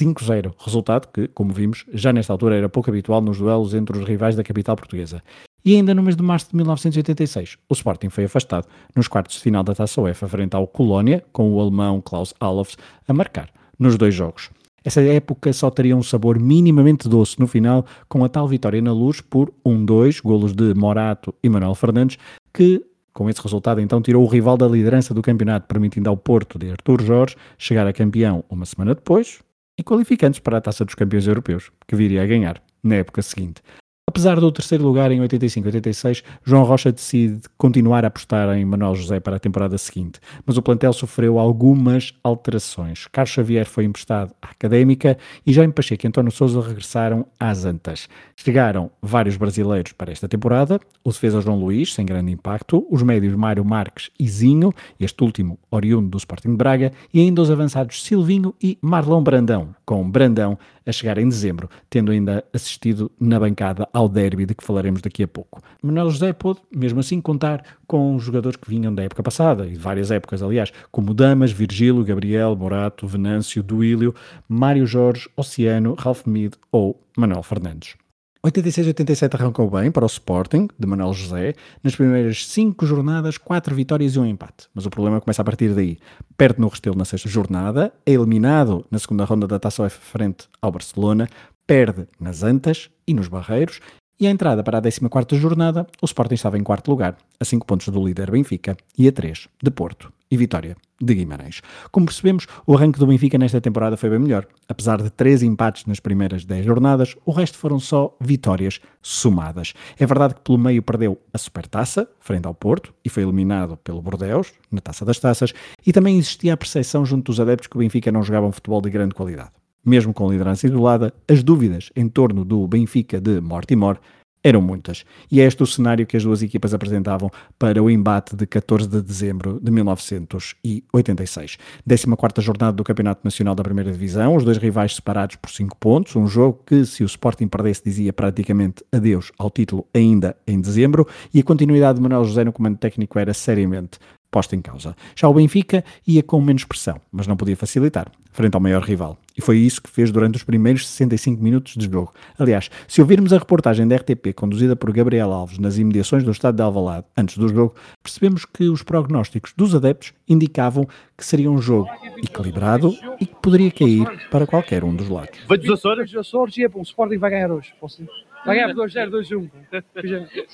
5-0, 0.00 0.54
resultado 0.60 1.08
que, 1.12 1.26
como 1.26 1.52
vimos, 1.52 1.84
já 1.92 2.12
nesta 2.12 2.32
altura 2.32 2.54
era 2.54 2.68
pouco 2.68 2.88
habitual 2.88 3.20
nos 3.20 3.38
duelos 3.38 3.74
entre 3.74 3.98
os 3.98 4.06
rivais 4.06 4.36
da 4.36 4.44
capital 4.44 4.76
portuguesa. 4.76 5.20
E 5.64 5.74
ainda 5.74 5.92
no 5.92 6.04
mês 6.04 6.14
de 6.14 6.22
março 6.22 6.50
de 6.50 6.56
1986, 6.56 7.58
o 7.68 7.74
Sporting 7.74 8.10
foi 8.10 8.26
afastado 8.26 8.68
nos 8.94 9.08
quartos 9.08 9.34
de 9.34 9.42
final 9.42 9.64
da 9.64 9.74
Taça 9.74 10.00
UEFA 10.00 10.28
frente 10.28 10.54
ao 10.54 10.68
Colónia, 10.68 11.24
com 11.32 11.52
o 11.52 11.60
alemão 11.60 12.00
Klaus 12.00 12.32
Allofs 12.38 12.78
a 13.08 13.12
marcar 13.12 13.50
nos 13.76 13.98
dois 13.98 14.14
jogos. 14.14 14.50
Essa 14.84 15.02
época 15.02 15.52
só 15.52 15.70
teria 15.70 15.96
um 15.96 16.02
sabor 16.02 16.38
minimamente 16.38 17.08
doce 17.08 17.38
no 17.38 17.46
final, 17.46 17.84
com 18.08 18.24
a 18.24 18.28
tal 18.28 18.48
vitória 18.48 18.80
na 18.80 18.92
luz 18.92 19.20
por 19.20 19.52
1-2, 19.64 20.20
golos 20.22 20.54
de 20.54 20.74
Morato 20.74 21.34
e 21.42 21.48
Manuel 21.48 21.74
Fernandes, 21.74 22.18
que 22.52 22.84
com 23.12 23.28
esse 23.28 23.42
resultado, 23.42 23.80
então, 23.80 24.00
tirou 24.00 24.24
o 24.24 24.28
rival 24.28 24.56
da 24.56 24.66
liderança 24.66 25.12
do 25.12 25.22
campeonato, 25.22 25.66
permitindo 25.66 26.08
ao 26.08 26.16
Porto 26.16 26.58
de 26.58 26.70
Artur 26.70 27.02
Jorge 27.02 27.36
chegar 27.58 27.86
a 27.86 27.92
campeão 27.92 28.44
uma 28.48 28.64
semana 28.64 28.94
depois 28.94 29.40
e 29.78 29.82
qualificando-se 29.82 30.40
para 30.40 30.58
a 30.58 30.60
Taça 30.60 30.84
dos 30.84 30.94
Campeões 30.94 31.26
Europeus, 31.26 31.70
que 31.86 31.96
viria 31.96 32.22
a 32.22 32.26
ganhar 32.26 32.62
na 32.82 32.96
época 32.96 33.20
seguinte. 33.22 33.62
Apesar 34.10 34.40
do 34.40 34.50
terceiro 34.50 34.82
lugar 34.82 35.12
em 35.12 35.20
85-86, 35.20 36.24
João 36.42 36.64
Rocha 36.64 36.90
decide 36.90 37.42
continuar 37.56 38.04
a 38.04 38.08
apostar 38.08 38.48
em 38.56 38.64
Manuel 38.64 38.96
José 38.96 39.20
para 39.20 39.36
a 39.36 39.38
temporada 39.38 39.78
seguinte, 39.78 40.18
mas 40.44 40.56
o 40.56 40.62
plantel 40.62 40.92
sofreu 40.92 41.38
algumas 41.38 42.12
alterações. 42.24 43.06
Carlos 43.06 43.30
Xavier 43.30 43.66
foi 43.66 43.84
emprestado 43.84 44.32
à 44.42 44.48
Académica 44.48 45.16
e 45.46 45.52
Jaime 45.52 45.72
Pacheco 45.72 46.04
e 46.04 46.08
António 46.08 46.32
Souza 46.32 46.60
regressaram 46.60 47.24
às 47.38 47.64
Antas. 47.64 48.08
Chegaram 48.34 48.90
vários 49.00 49.36
brasileiros 49.36 49.92
para 49.92 50.10
esta 50.10 50.26
temporada, 50.26 50.80
o 51.04 51.12
defesa 51.12 51.40
João 51.40 51.60
Luís, 51.60 51.94
sem 51.94 52.04
grande 52.04 52.32
impacto, 52.32 52.84
os 52.90 53.04
médios 53.04 53.36
Mário 53.36 53.64
Marques 53.64 54.10
e 54.18 54.28
Zinho, 54.28 54.72
este 54.98 55.22
último 55.22 55.56
oriundo 55.70 56.08
do 56.08 56.18
Sporting 56.18 56.50
de 56.50 56.56
Braga, 56.56 56.90
e 57.14 57.20
ainda 57.20 57.42
os 57.42 57.50
avançados 57.50 58.02
Silvinho 58.02 58.56
e 58.60 58.76
Marlon 58.82 59.22
Brandão, 59.22 59.68
com 59.84 60.10
Brandão 60.10 60.58
a 60.90 60.92
chegar 60.92 61.18
em 61.18 61.28
dezembro, 61.28 61.70
tendo 61.88 62.12
ainda 62.12 62.44
assistido 62.52 63.10
na 63.18 63.38
bancada 63.40 63.88
ao 63.92 64.08
derby 64.08 64.44
de 64.44 64.54
que 64.54 64.64
falaremos 64.64 65.00
daqui 65.00 65.22
a 65.22 65.28
pouco. 65.28 65.62
Manuel 65.82 66.10
José 66.10 66.32
pôde, 66.32 66.60
mesmo 66.74 67.00
assim, 67.00 67.20
contar 67.20 67.64
com 67.86 68.18
jogadores 68.18 68.56
que 68.56 68.68
vinham 68.68 68.94
da 68.94 69.02
época 69.02 69.22
passada, 69.22 69.66
e 69.66 69.70
de 69.70 69.78
várias 69.78 70.10
épocas, 70.10 70.42
aliás, 70.42 70.72
como 70.90 71.14
Damas, 71.14 71.52
Virgílio, 71.52 72.04
Gabriel, 72.04 72.54
Morato, 72.54 73.06
Venâncio, 73.06 73.62
Duílio, 73.62 74.14
Mário 74.48 74.86
Jorge, 74.86 75.28
Oceano, 75.36 75.94
Ralph 75.98 76.26
Mead 76.26 76.54
ou 76.70 77.00
Manuel 77.16 77.42
Fernandes. 77.42 77.99
86-87 78.44 79.34
arrancou 79.34 79.70
bem 79.70 79.90
para 79.90 80.04
o 80.04 80.06
Sporting, 80.06 80.66
de 80.78 80.86
Manuel 80.86 81.12
José. 81.12 81.54
Nas 81.84 81.94
primeiras 81.94 82.46
5 82.46 82.86
jornadas, 82.86 83.36
4 83.36 83.74
vitórias 83.74 84.16
e 84.16 84.18
um 84.18 84.24
empate. 84.24 84.66
Mas 84.74 84.86
o 84.86 84.90
problema 84.90 85.20
começa 85.20 85.42
a 85.42 85.44
partir 85.44 85.74
daí. 85.74 85.98
Perde 86.38 86.58
no 86.58 86.68
Restelo 86.68 86.96
na 86.96 87.04
sexta 87.04 87.28
jornada, 87.28 87.92
é 88.06 88.12
eliminado 88.12 88.86
na 88.90 88.98
segunda 88.98 89.26
ronda 89.26 89.46
da 89.46 89.58
Taça 89.58 89.82
UEFA 89.82 90.00
frente 90.00 90.48
ao 90.62 90.72
Barcelona, 90.72 91.28
perde 91.66 92.08
nas 92.18 92.42
Antas 92.42 92.90
e 93.06 93.12
nos 93.12 93.28
Barreiros 93.28 93.78
e 94.20 94.26
à 94.26 94.30
entrada 94.30 94.62
para 94.62 94.78
a 94.78 94.82
14ª 94.82 95.34
jornada, 95.36 95.86
o 96.02 96.04
Sporting 96.04 96.34
estava 96.34 96.58
em 96.58 96.62
quarto 96.62 96.90
lugar, 96.90 97.16
a 97.40 97.44
5 97.44 97.66
pontos 97.66 97.88
do 97.88 98.06
líder 98.06 98.30
Benfica 98.30 98.76
e 98.96 99.08
a 99.08 99.12
3 99.12 99.48
de 99.62 99.70
Porto 99.70 100.12
e 100.30 100.36
Vitória 100.36 100.76
de 101.02 101.14
Guimarães. 101.14 101.62
Como 101.90 102.04
percebemos, 102.04 102.46
o 102.66 102.76
arranque 102.76 102.98
do 102.98 103.06
Benfica 103.06 103.38
nesta 103.38 103.60
temporada 103.60 103.96
foi 103.96 104.10
bem 104.10 104.18
melhor. 104.18 104.46
Apesar 104.68 105.00
de 105.02 105.08
três 105.08 105.42
empates 105.42 105.86
nas 105.86 105.98
primeiras 105.98 106.44
10 106.44 106.66
jornadas, 106.66 107.16
o 107.24 107.32
resto 107.32 107.56
foram 107.56 107.80
só 107.80 108.14
vitórias 108.20 108.80
somadas. 109.00 109.72
É 109.98 110.04
verdade 110.04 110.34
que 110.34 110.42
pelo 110.42 110.58
meio 110.58 110.82
perdeu 110.82 111.18
a 111.32 111.38
Supertaça, 111.38 112.06
frente 112.20 112.46
ao 112.46 112.54
Porto, 112.54 112.92
e 113.02 113.08
foi 113.08 113.22
eliminado 113.22 113.78
pelo 113.78 114.02
Bordeus, 114.02 114.52
na 114.70 114.82
Taça 114.82 115.04
das 115.04 115.18
Taças, 115.18 115.54
e 115.86 115.92
também 115.92 116.18
existia 116.18 116.52
a 116.52 116.56
percepção 116.56 117.06
junto 117.06 117.32
dos 117.32 117.40
adeptos 117.40 117.66
que 117.66 117.76
o 117.76 117.80
Benfica 117.80 118.12
não 118.12 118.22
jogava 118.22 118.46
um 118.46 118.52
futebol 118.52 118.82
de 118.82 118.90
grande 118.90 119.14
qualidade. 119.14 119.59
Mesmo 119.84 120.12
com 120.12 120.30
liderança 120.30 120.66
isolada, 120.66 121.12
as 121.28 121.42
dúvidas 121.42 121.90
em 121.96 122.08
torno 122.08 122.44
do 122.44 122.66
Benfica 122.68 123.20
de 123.20 123.40
Mortimor 123.40 123.98
eram 124.42 124.60
muitas. 124.62 125.04
E 125.30 125.40
é 125.40 125.44
este 125.44 125.62
o 125.62 125.66
cenário 125.66 126.06
que 126.06 126.16
as 126.16 126.24
duas 126.24 126.42
equipas 126.42 126.72
apresentavam 126.72 127.30
para 127.58 127.82
o 127.82 127.90
embate 127.90 128.34
de 128.34 128.46
14 128.46 128.88
de 128.88 129.02
dezembro 129.02 129.60
de 129.62 129.70
1986. 129.70 131.58
14 131.86 132.40
jornada 132.40 132.72
do 132.72 132.84
Campeonato 132.84 133.20
Nacional 133.22 133.54
da 133.54 133.62
Primeira 133.62 133.92
Divisão, 133.92 134.34
os 134.34 134.44
dois 134.44 134.56
rivais 134.56 134.94
separados 134.94 135.36
por 135.36 135.50
5 135.50 135.76
pontos, 135.76 136.16
um 136.16 136.26
jogo 136.26 136.62
que, 136.64 136.84
se 136.86 137.02
o 137.02 137.06
Sporting 137.06 137.48
perdesse, 137.48 137.82
dizia 137.84 138.12
praticamente 138.12 138.82
adeus 138.92 139.30
ao 139.38 139.50
título 139.50 139.86
ainda 139.92 140.36
em 140.46 140.60
dezembro, 140.60 141.06
e 141.34 141.40
a 141.40 141.44
continuidade 141.44 141.96
de 141.96 142.02
Manuel 142.02 142.24
José 142.24 142.44
no 142.44 142.52
comando 142.52 142.78
técnico 142.78 143.18
era 143.18 143.34
seriamente 143.34 143.98
posta 144.30 144.54
em 144.54 144.62
causa. 144.62 144.96
Já 145.16 145.28
o 145.28 145.34
Benfica 145.34 145.84
ia 146.06 146.22
com 146.22 146.40
menos 146.40 146.64
pressão, 146.64 147.00
mas 147.10 147.26
não 147.26 147.36
podia 147.36 147.56
facilitar, 147.56 148.10
frente 148.32 148.54
ao 148.54 148.60
maior 148.60 148.82
rival. 148.82 149.18
E 149.36 149.42
foi 149.42 149.58
isso 149.58 149.82
que 149.82 149.90
fez 149.90 150.10
durante 150.10 150.36
os 150.36 150.42
primeiros 150.42 150.86
65 150.86 151.42
minutos 151.42 151.74
de 151.74 151.90
jogo. 151.90 152.12
Aliás, 152.38 152.70
se 152.86 153.00
ouvirmos 153.00 153.32
a 153.32 153.38
reportagem 153.38 153.86
da 153.88 153.96
RTP 153.96 154.34
conduzida 154.34 154.76
por 154.76 154.92
Gabriel 154.92 155.32
Alves 155.32 155.58
nas 155.58 155.78
imediações 155.78 156.22
do 156.22 156.30
estádio 156.30 156.56
de 156.56 156.62
Alvalade 156.62 157.06
antes 157.16 157.38
do 157.38 157.48
jogo, 157.48 157.74
percebemos 158.02 158.44
que 158.44 158.68
os 158.68 158.82
prognósticos 158.82 159.52
dos 159.56 159.74
adeptos 159.74 160.12
indicavam 160.28 160.86
que 161.16 161.24
seria 161.24 161.50
um 161.50 161.58
jogo 161.58 161.88
equilibrado 162.22 162.94
e 163.20 163.26
que 163.26 163.34
poderia 163.36 163.70
cair 163.70 164.28
para 164.30 164.46
qualquer 164.46 164.84
um 164.84 164.94
dos 164.94 165.08
lados. 165.08 165.38
Vai 165.48 165.58
dos 165.58 165.70
Açores? 165.70 166.10
Dos 166.10 166.20
Açores 166.20 166.56
e 166.56 166.64
é 166.64 166.68
bom, 166.68 166.80
o 166.80 166.82
Sporting 166.82 167.18
vai 167.18 167.30
ganhar 167.30 167.50
hoje. 167.50 167.72
Posso 167.80 168.02
Vai 168.44 168.56
ganhar 168.56 168.74
2-0, 168.74 169.10
2-1. 169.10 169.50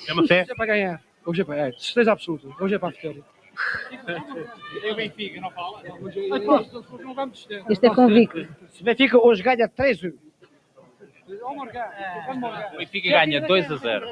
É 0.09 0.13
uma 0.13 0.27
fé? 0.27 0.43
Hoje 0.43 0.51
é 0.51 0.55
para 0.55 0.67
ganhar. 0.67 1.03
Hoje 1.25 1.41
é 1.41 1.45
para 1.45 1.69
é, 1.69 1.73
certeza 1.79 2.13
absoluta. 2.13 2.49
Hoje 2.61 2.75
é 2.75 2.79
para 2.79 2.89
a 2.89 2.93
vitória. 2.93 3.23
Este 7.69 7.87
é 7.87 7.95
convicto. 7.95 8.49
Se 8.73 8.83
Benfica 8.83 9.19
hoje 9.19 9.43
ganha 9.43 9.69
3-1. 9.69 10.15
O 12.75 12.77
Benfica 12.79 13.11
ganha 13.11 13.41
2 13.41 13.73
a 13.73 13.77
0. 13.77 14.07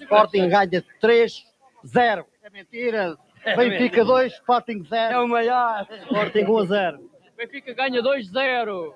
Sporting 0.00 0.48
ganha 0.48 0.84
3-0. 1.02 2.24
É 2.42 2.50
mentira. 2.50 3.18
Benfica 3.56 4.04
2, 4.04 4.32
Sporting 4.34 4.84
0. 4.84 5.14
É 5.14 5.18
o 5.18 5.28
maior. 5.28 5.86
Sporting 6.04 6.44
1 6.44 6.58
a 6.58 6.64
0. 6.66 7.10
Benfica 7.36 7.74
ganha 7.74 8.02
2-0. 8.02 8.94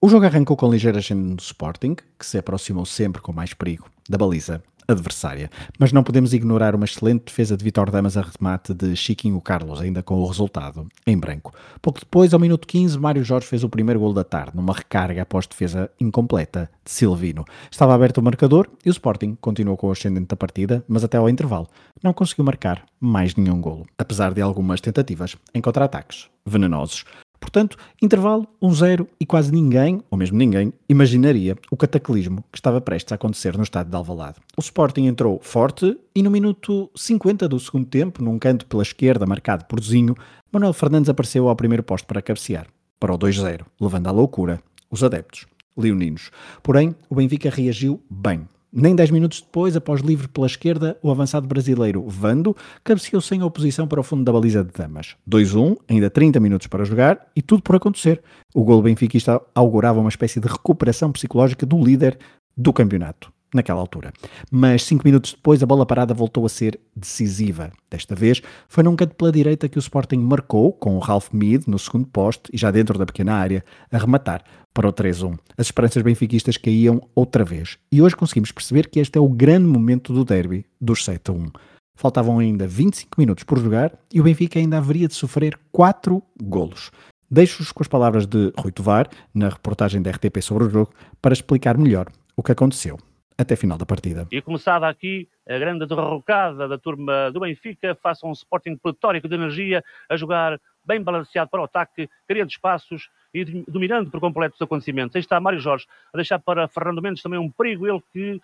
O 0.00 0.08
jogo 0.08 0.26
arrancou 0.26 0.56
com 0.56 0.70
ligeira 0.70 0.98
agenda 0.98 1.34
do 1.34 1.40
Sporting, 1.40 1.96
que 2.18 2.24
se 2.24 2.38
aproximou 2.38 2.84
sempre 2.86 3.20
com 3.20 3.32
mais 3.32 3.52
perigo 3.52 3.90
da 4.08 4.16
baliza 4.16 4.62
adversária. 4.88 5.50
Mas 5.78 5.92
não 5.92 6.02
podemos 6.02 6.32
ignorar 6.32 6.74
uma 6.74 6.84
excelente 6.84 7.26
defesa 7.26 7.56
de 7.56 7.64
Vitor 7.64 7.90
Damas 7.90 8.16
a 8.16 8.22
remate 8.22 8.72
de 8.72 8.96
Chiquinho 8.96 9.40
Carlos, 9.40 9.80
ainda 9.80 10.02
com 10.02 10.14
o 10.14 10.26
resultado 10.26 10.88
em 11.06 11.18
branco. 11.18 11.52
Pouco 11.82 12.00
depois, 12.00 12.32
ao 12.32 12.40
minuto 12.40 12.66
15, 12.66 12.98
Mário 12.98 13.22
Jorge 13.22 13.46
fez 13.46 13.62
o 13.62 13.68
primeiro 13.68 14.00
gol 14.00 14.12
da 14.12 14.24
tarde, 14.24 14.56
numa 14.56 14.72
recarga 14.72 15.22
após 15.22 15.46
defesa 15.46 15.90
incompleta 16.00 16.70
de 16.84 16.90
Silvino. 16.90 17.44
Estava 17.70 17.94
aberto 17.94 18.18
o 18.18 18.22
marcador 18.22 18.68
e 18.84 18.88
o 18.88 18.92
Sporting 18.92 19.36
continuou 19.40 19.76
com 19.76 19.88
o 19.88 19.92
ascendente 19.92 20.28
da 20.28 20.36
partida, 20.36 20.84
mas 20.88 21.04
até 21.04 21.18
ao 21.18 21.28
intervalo 21.28 21.68
não 22.02 22.12
conseguiu 22.12 22.44
marcar 22.44 22.84
mais 23.00 23.34
nenhum 23.34 23.60
golo, 23.60 23.86
apesar 23.98 24.32
de 24.32 24.40
algumas 24.40 24.80
tentativas 24.80 25.36
em 25.54 25.60
contra-ataques 25.60 26.28
venenosos. 26.46 27.04
Portanto, 27.40 27.76
intervalo 28.02 28.46
1-0 28.62 29.06
e 29.18 29.24
quase 29.24 29.52
ninguém, 29.52 30.02
ou 30.10 30.18
mesmo 30.18 30.36
ninguém, 30.36 30.72
imaginaria 30.88 31.56
o 31.70 31.76
cataclismo 31.76 32.44
que 32.52 32.58
estava 32.58 32.80
prestes 32.80 33.12
a 33.12 33.14
acontecer 33.14 33.56
no 33.56 33.62
estádio 33.62 33.90
de 33.90 33.96
Alvalade. 33.96 34.36
O 34.56 34.60
Sporting 34.60 35.06
entrou 35.06 35.40
forte 35.42 35.98
e 36.14 36.22
no 36.22 36.30
minuto 36.30 36.90
50 36.96 37.48
do 37.48 37.58
segundo 37.58 37.86
tempo, 37.86 38.22
num 38.22 38.38
canto 38.38 38.66
pela 38.66 38.82
esquerda 38.82 39.26
marcado 39.26 39.64
por 39.66 39.82
Zinho, 39.82 40.16
Manuel 40.52 40.72
Fernandes 40.72 41.08
apareceu 41.08 41.48
ao 41.48 41.56
primeiro 41.56 41.82
posto 41.82 42.06
para 42.06 42.22
cabecear, 42.22 42.66
para 42.98 43.14
o 43.14 43.18
2-0, 43.18 43.62
levando 43.80 44.08
à 44.08 44.10
loucura 44.10 44.60
os 44.90 45.04
adeptos 45.04 45.46
leoninos. 45.76 46.30
Porém, 46.62 46.94
o 47.08 47.14
Benfica 47.14 47.48
reagiu 47.48 48.02
bem. 48.10 48.46
Nem 48.72 48.94
10 48.94 49.10
minutos 49.10 49.40
depois, 49.40 49.74
após 49.76 50.02
livre 50.02 50.28
pela 50.28 50.46
esquerda, 50.46 50.98
o 51.02 51.10
avançado 51.10 51.46
brasileiro 51.46 52.04
Vando 52.06 52.54
cabeceou 52.84 53.20
sem 53.20 53.42
oposição 53.42 53.88
para 53.88 54.00
o 54.00 54.02
fundo 54.02 54.24
da 54.24 54.32
baliza 54.32 54.62
de 54.62 54.72
Damas. 54.72 55.16
2-1, 55.28 55.76
ainda 55.88 56.10
30 56.10 56.38
minutos 56.38 56.66
para 56.66 56.84
jogar 56.84 57.26
e 57.34 57.40
tudo 57.40 57.62
por 57.62 57.76
acontecer. 57.76 58.22
O 58.54 58.62
gol 58.62 58.82
benfiquista 58.82 59.40
augurava 59.54 60.00
uma 60.00 60.10
espécie 60.10 60.38
de 60.38 60.48
recuperação 60.48 61.10
psicológica 61.10 61.64
do 61.64 61.82
líder 61.82 62.18
do 62.56 62.72
campeonato 62.72 63.32
naquela 63.54 63.80
altura. 63.80 64.12
Mas 64.50 64.84
cinco 64.84 65.04
minutos 65.04 65.32
depois 65.32 65.62
a 65.62 65.66
bola 65.66 65.86
parada 65.86 66.14
voltou 66.14 66.44
a 66.44 66.48
ser 66.48 66.78
decisiva. 66.94 67.70
Desta 67.90 68.14
vez 68.14 68.42
foi 68.68 68.84
num 68.84 68.96
canto 68.96 69.14
pela 69.14 69.32
direita 69.32 69.68
que 69.68 69.78
o 69.78 69.80
Sporting 69.80 70.18
marcou, 70.18 70.72
com 70.72 70.96
o 70.96 71.00
Ralph 71.00 71.28
Mead 71.32 71.64
no 71.68 71.78
segundo 71.78 72.06
poste 72.06 72.50
e 72.52 72.56
já 72.56 72.70
dentro 72.70 72.98
da 72.98 73.06
pequena 73.06 73.34
área, 73.34 73.64
a 73.90 73.98
rematar 73.98 74.42
para 74.72 74.88
o 74.88 74.92
3-1. 74.92 75.38
As 75.56 75.66
esperanças 75.66 76.02
benfiquistas 76.02 76.56
caíam 76.56 77.00
outra 77.14 77.44
vez. 77.44 77.78
E 77.90 78.00
hoje 78.00 78.16
conseguimos 78.16 78.52
perceber 78.52 78.88
que 78.88 79.00
este 79.00 79.18
é 79.18 79.20
o 79.20 79.28
grande 79.28 79.66
momento 79.66 80.12
do 80.12 80.24
derby 80.24 80.64
dos 80.80 81.04
7-1. 81.04 81.50
Faltavam 81.96 82.38
ainda 82.38 82.68
25 82.68 83.16
minutos 83.18 83.42
por 83.42 83.58
jogar 83.58 83.92
e 84.14 84.20
o 84.20 84.22
Benfica 84.22 84.60
ainda 84.60 84.78
haveria 84.78 85.08
de 85.08 85.14
sofrer 85.14 85.58
4 85.72 86.22
golos. 86.40 86.92
Deixo-vos 87.28 87.72
com 87.72 87.82
as 87.82 87.88
palavras 87.88 88.24
de 88.24 88.52
Rui 88.56 88.70
Tovar, 88.70 89.08
na 89.34 89.48
reportagem 89.48 90.00
da 90.00 90.12
RTP 90.12 90.40
sobre 90.40 90.64
o 90.64 90.70
jogo, 90.70 90.92
para 91.20 91.34
explicar 91.34 91.76
melhor 91.76 92.06
o 92.36 92.42
que 92.42 92.52
aconteceu 92.52 92.98
até 93.38 93.54
final 93.54 93.78
da 93.78 93.86
partida. 93.86 94.26
E 94.32 94.42
começada 94.42 94.88
aqui 94.88 95.28
a 95.48 95.56
grande 95.56 95.86
derrocada 95.86 96.66
da 96.66 96.76
turma 96.76 97.30
do 97.30 97.38
Benfica, 97.38 97.94
faça 97.94 98.26
um 98.26 98.32
Sporting 98.32 98.76
pletórico 98.76 99.28
de 99.28 99.34
energia, 99.36 99.84
a 100.08 100.16
jogar 100.16 100.60
bem 100.84 101.00
balanceado 101.00 101.48
para 101.48 101.60
o 101.60 101.64
ataque, 101.64 102.10
criando 102.26 102.50
espaços 102.50 103.08
e 103.32 103.44
dominando 103.68 104.10
por 104.10 104.18
completo 104.18 104.56
os 104.56 104.62
acontecimentos. 104.62 105.14
Aí 105.14 105.20
está 105.20 105.38
Mário 105.38 105.60
Jorge 105.60 105.86
a 106.12 106.16
deixar 106.16 106.40
para 106.40 106.66
Fernando 106.66 107.00
Mendes 107.00 107.22
também 107.22 107.38
um 107.38 107.50
perigo, 107.50 107.86
ele 107.86 108.02
que 108.12 108.42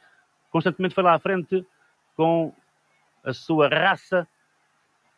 constantemente 0.51 0.95
foi 0.95 1.03
lá 1.03 1.15
à 1.15 1.19
frente 1.19 1.67
com 2.17 2.53
a 3.25 3.33
sua 3.33 3.69
raça 3.69 4.29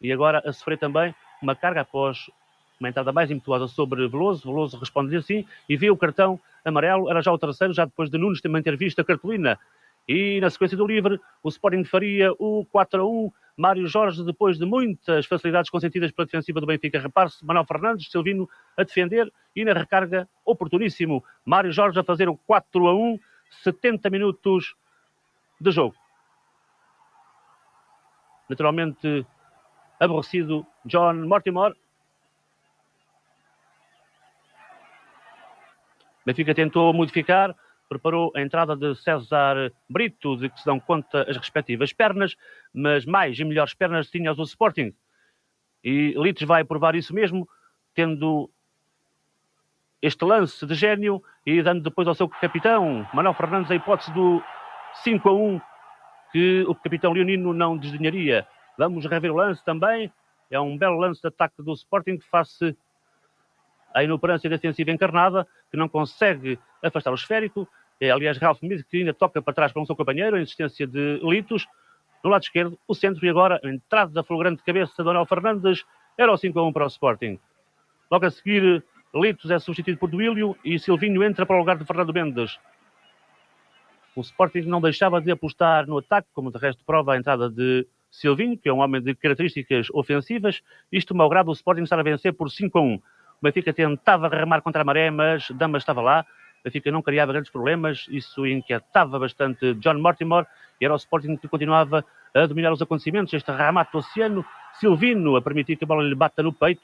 e 0.01 0.11
agora 0.11 0.43
a 0.45 0.53
sofrer 0.53 0.79
também 0.79 1.15
uma 1.43 1.55
carga 1.55 1.83
após 1.83 2.31
uma 2.79 2.89
entrada 2.89 3.13
mais 3.13 3.31
impetuosa 3.31 3.69
sobre 3.69 4.07
Veloso. 4.09 4.49
Veloso 4.49 4.79
responde 4.79 5.17
assim 5.17 5.45
e 5.69 5.77
vê 5.77 5.91
o 5.91 5.97
cartão 5.97 6.39
amarelo. 6.65 7.11
Era 7.11 7.23
já 7.23 7.33
o 7.33 7.39
terceiro, 7.39 7.73
já 7.73 7.85
depois 7.85 8.11
de 8.11 8.19
Nunes 8.19 8.41
também 8.41 8.63
ter 8.63 8.77
visto 8.77 9.01
a 9.01 9.05
cartolina. 9.05 9.59
E 10.09 10.41
na 10.41 10.51
sequência 10.51 10.77
do 10.77 10.87
livre, 10.87 11.21
o 11.43 11.49
Sporting 11.49 11.85
faria 11.85 12.33
o 12.39 12.65
4 12.71 13.01
a 13.01 13.07
1. 13.07 13.33
Mário 13.57 13.87
Jorge, 13.87 14.23
depois 14.23 14.59
de 14.59 14.67
muitas 14.67 15.25
facilidades 15.25 15.71
consentidas 15.71 16.13
pela 16.13 16.27
defensiva 16.27 16.61
do 16.61 16.67
Benfica, 16.67 17.01
repare-se, 17.01 17.43
Manuel 17.43 17.65
Fernandes, 17.65 18.11
Silvino 18.11 18.47
a 18.77 18.83
defender 18.83 19.33
e 19.55 19.65
na 19.65 19.73
recarga, 19.73 20.29
oportuníssimo. 20.45 21.25
Mário 21.43 21.73
Jorge 21.73 21.99
a 21.99 22.05
fazer 22.05 22.29
o 22.29 22.37
4 22.37 22.87
a 22.87 22.95
1, 22.95 23.19
70 23.63 24.11
minutos 24.11 24.77
de 25.59 25.71
jogo. 25.71 25.95
Naturalmente, 28.49 29.27
aborrecido 29.99 30.67
John 30.85 31.15
Mortimer, 31.27 31.75
Benfica 36.27 36.53
tentou 36.53 36.93
modificar, 36.93 37.55
preparou 37.89 38.33
a 38.35 38.43
entrada 38.43 38.75
de 38.75 38.97
César 38.97 39.73
Brito, 39.89 40.37
de 40.37 40.49
que 40.49 40.59
se 40.59 40.67
dão 40.67 40.81
conta 40.81 41.23
as 41.31 41.37
respectivas 41.37 41.93
pernas, 41.93 42.35
mas 42.75 43.07
mais 43.07 43.39
e 43.39 43.45
melhores 43.45 43.75
pernas 43.75 44.11
tinha 44.11 44.35
do 44.35 44.43
Sporting. 44.43 44.93
E 45.85 46.15
Lites 46.17 46.47
vai 46.47 46.65
provar 46.65 46.97
isso 46.97 47.15
mesmo, 47.15 47.49
tendo 47.95 48.51
este 50.03 50.25
lance 50.25 50.67
de 50.67 50.75
gênio 50.75 51.23
e 51.47 51.63
dando 51.63 51.85
depois 51.85 52.09
ao 52.09 52.15
seu 52.15 52.29
capitão, 52.29 53.07
Manuel 53.15 53.35
Fernandes, 53.35 53.71
a 53.71 53.77
hipótese 53.77 54.13
do 54.13 54.43
5 55.05 55.29
a 55.29 55.33
1, 55.33 55.61
que 56.33 56.65
o 56.67 56.75
capitão 56.75 57.13
leonino 57.13 57.53
não 57.53 57.79
desdenharia. 57.79 58.45
Vamos 58.77 59.07
rever 59.07 59.31
o 59.31 59.37
lance 59.37 59.65
também. 59.65 60.13
É 60.51 60.59
um 60.59 60.77
belo 60.77 60.99
lance 60.99 61.21
de 61.21 61.29
ataque 61.29 61.63
do 61.63 61.73
Sporting 61.73 62.19
face 62.19 62.77
a 63.97 64.05
inoperância 64.05 64.51
defensiva 64.51 64.91
encarnada, 64.91 65.47
que 65.71 65.77
não 65.77 65.89
consegue 65.89 66.59
afastar 66.83 67.11
o 67.11 67.15
esférico. 67.15 67.67
É, 67.99 68.11
aliás, 68.11 68.37
Ralph 68.37 68.61
Mead 68.61 68.85
que 68.85 68.99
ainda 68.99 69.15
toca 69.15 69.41
para 69.41 69.55
trás 69.55 69.73
para 69.73 69.81
o 69.81 69.87
seu 69.87 69.97
companheiro, 69.97 70.37
a 70.37 70.41
insistência 70.41 70.87
de 70.87 71.19
Litos. 71.23 71.67
No 72.23 72.29
lado 72.29 72.43
esquerdo, 72.43 72.79
o 72.87 72.95
centro 72.95 73.25
e 73.25 73.31
agora 73.31 73.59
a 73.65 73.69
entrada 73.69 74.13
da 74.13 74.23
fulgurante 74.23 74.63
cabeça 74.63 74.93
de 74.99 75.03
Donel 75.03 75.25
Fernandes 75.25 75.83
era 76.19 76.31
o 76.31 76.37
5 76.37 76.59
a 76.59 76.69
1 76.69 76.73
para 76.75 76.85
o 76.85 76.89
Sporting. 76.89 77.39
Logo 78.11 78.27
a 78.27 78.31
seguir, 78.31 78.85
Litos 79.15 79.51
é 79.51 79.59
substituído 79.59 79.99
por 79.99 80.11
Duílio 80.11 80.55
e 80.63 80.79
Silvinho 80.79 81.25
entra 81.25 81.47
para 81.47 81.57
o 81.57 81.59
lugar 81.59 81.79
de 81.79 81.87
Fernando 81.87 82.13
Mendes. 82.13 82.59
O 84.15 84.21
Sporting 84.21 84.61
não 84.61 84.81
deixava 84.81 85.23
de 85.23 85.31
apostar 85.31 85.87
no 85.87 85.97
ataque, 85.97 86.29
como 86.35 86.53
de 86.53 86.59
resto 86.59 86.85
prova 86.85 87.15
a 87.15 87.17
entrada 87.17 87.49
de 87.49 87.87
Silvinho, 88.11 88.59
que 88.59 88.69
é 88.69 88.73
um 88.73 88.81
homem 88.81 89.01
de 89.01 89.15
características 89.15 89.89
ofensivas. 89.93 90.63
Isto 90.93 91.15
malgrado 91.15 91.51
o 91.51 91.55
Sporting 91.55 91.83
estar 91.83 91.99
a 91.99 92.03
vencer 92.03 92.35
por 92.35 92.51
5 92.51 92.79
a 92.79 92.83
1. 92.83 93.03
O 93.41 93.45
Benfica 93.45 93.73
tentava 93.73 94.29
remar 94.29 94.63
contra 94.63 94.83
a 94.83 94.85
maré, 94.85 95.11
mas 95.11 95.51
Damas 95.51 95.83
estava 95.83 96.01
lá. 96.01 96.27
O 96.61 96.65
Benfica 96.65 96.91
não 96.91 97.03
criava 97.03 97.33
grandes 97.33 97.51
problemas, 97.51 98.07
isso 98.09 98.47
inquietava 98.47 99.19
bastante 99.19 99.75
John 99.75 99.99
Mortimer 99.99 100.47
e 100.81 100.85
era 100.85 100.95
o 100.95 100.97
Sporting 100.97 101.37
que 101.37 101.49
continuava 101.49 102.05
a 102.35 102.47
dominar 102.47 102.73
os 102.73 102.83
acontecimentos. 102.83 103.33
Este 103.33 103.51
remate 103.53 103.93
do 103.93 103.99
Oceano, 103.99 104.45
Silvino 104.75 105.37
a 105.37 105.43
permitir 105.43 105.77
que 105.77 105.85
a 105.85 105.87
bola 105.87 106.03
lhe 106.03 106.15
bata 106.15 106.43
no 106.43 106.53
peito, 106.53 106.83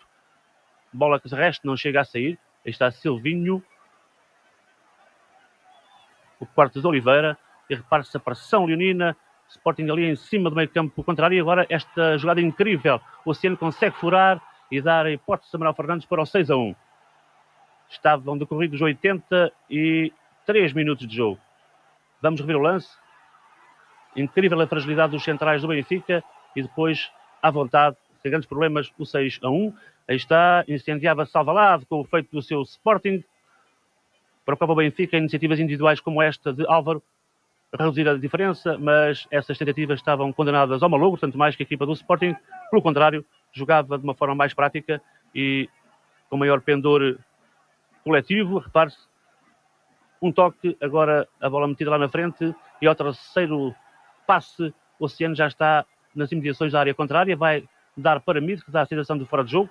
bola 0.92 1.18
que 1.18 1.28
de 1.28 1.34
resto 1.34 1.66
não 1.66 1.76
chega 1.76 2.00
a 2.00 2.04
sair. 2.04 2.38
Aí 2.64 2.70
está 2.70 2.90
Silvinho, 2.90 3.62
o 6.38 6.46
quarto 6.46 6.80
de 6.80 6.86
Oliveira, 6.86 7.36
e 7.68 7.74
repare-se 7.74 8.16
a 8.16 8.20
pressão 8.20 8.64
leonina, 8.66 9.16
Sporting 9.48 9.90
ali 9.90 10.04
em 10.04 10.16
cima 10.16 10.48
do 10.48 10.56
meio 10.56 10.68
campo 10.68 11.02
contrário, 11.04 11.36
e 11.36 11.40
agora 11.40 11.66
esta 11.68 12.16
jogada 12.18 12.40
incrível, 12.40 13.00
o 13.24 13.30
Oceano 13.30 13.56
consegue 13.56 13.96
furar, 13.96 14.40
e 14.72 14.80
dar 14.80 15.04
a 15.04 15.12
hipótese 15.12 15.54
a 15.54 15.58
Manuel 15.58 15.74
Fernandes 15.74 16.06
para 16.06 16.22
o 16.22 16.26
6 16.26 16.50
a 16.50 16.56
1. 16.56 16.74
Estavam 17.90 18.38
decorridos 18.38 18.80
83 18.80 20.72
minutos 20.72 21.06
de 21.06 21.14
jogo. 21.14 21.38
Vamos 22.22 22.40
rever 22.40 22.56
o 22.56 22.60
lance. 22.60 22.88
Incrível 24.16 24.58
a 24.62 24.66
fragilidade 24.66 25.12
dos 25.12 25.22
centrais 25.22 25.60
do 25.60 25.68
Benfica 25.68 26.24
e 26.56 26.62
depois, 26.62 27.12
à 27.42 27.50
vontade, 27.50 27.98
sem 28.22 28.30
grandes 28.30 28.48
problemas, 28.48 28.90
o 28.98 29.04
6 29.04 29.40
a 29.42 29.50
1. 29.50 29.74
Aí 30.08 30.16
está, 30.16 30.64
incendiava 30.66 31.26
Salvalade 31.26 31.84
com 31.84 32.00
o 32.00 32.04
feito 32.04 32.30
do 32.32 32.40
seu 32.40 32.62
Sporting. 32.62 33.22
Para 34.46 34.56
o 34.58 34.74
Benfica, 34.74 35.18
iniciativas 35.18 35.60
individuais 35.60 36.00
como 36.00 36.22
esta 36.22 36.50
de 36.50 36.66
Álvaro 36.66 37.02
reduzir 37.78 38.08
a 38.08 38.16
diferença, 38.16 38.78
mas 38.78 39.26
essas 39.30 39.58
tentativas 39.58 39.98
estavam 39.98 40.32
condenadas 40.32 40.82
ao 40.82 40.88
malogro, 40.88 41.20
tanto 41.20 41.36
mais 41.36 41.54
que 41.54 41.62
a 41.62 41.64
equipa 41.66 41.84
do 41.84 41.92
Sporting, 41.92 42.34
pelo 42.70 42.82
contrário, 42.82 43.24
jogava 43.52 43.98
de 43.98 44.04
uma 44.04 44.14
forma 44.14 44.34
mais 44.34 44.54
prática 44.54 45.00
e 45.34 45.68
com 46.28 46.36
maior 46.36 46.60
pendor 46.60 47.18
coletivo. 48.04 48.58
Repare-se, 48.58 48.98
um 50.20 50.32
toque, 50.32 50.76
agora 50.80 51.28
a 51.40 51.50
bola 51.50 51.68
metida 51.68 51.90
lá 51.90 51.98
na 51.98 52.08
frente 52.08 52.54
e 52.80 52.86
ao 52.86 52.94
terceiro 52.94 53.74
passe, 54.26 54.72
o 54.98 55.04
Oceano 55.04 55.34
já 55.34 55.46
está 55.46 55.84
nas 56.14 56.30
imediações 56.30 56.72
da 56.72 56.80
área 56.80 56.94
contrária, 56.94 57.36
vai 57.36 57.68
dar 57.96 58.20
para 58.20 58.40
mim, 58.40 58.56
que 58.56 58.70
dá 58.70 58.82
a 58.82 58.86
sensação 58.86 59.18
de 59.18 59.24
fora 59.24 59.44
de 59.44 59.50
jogo. 59.52 59.70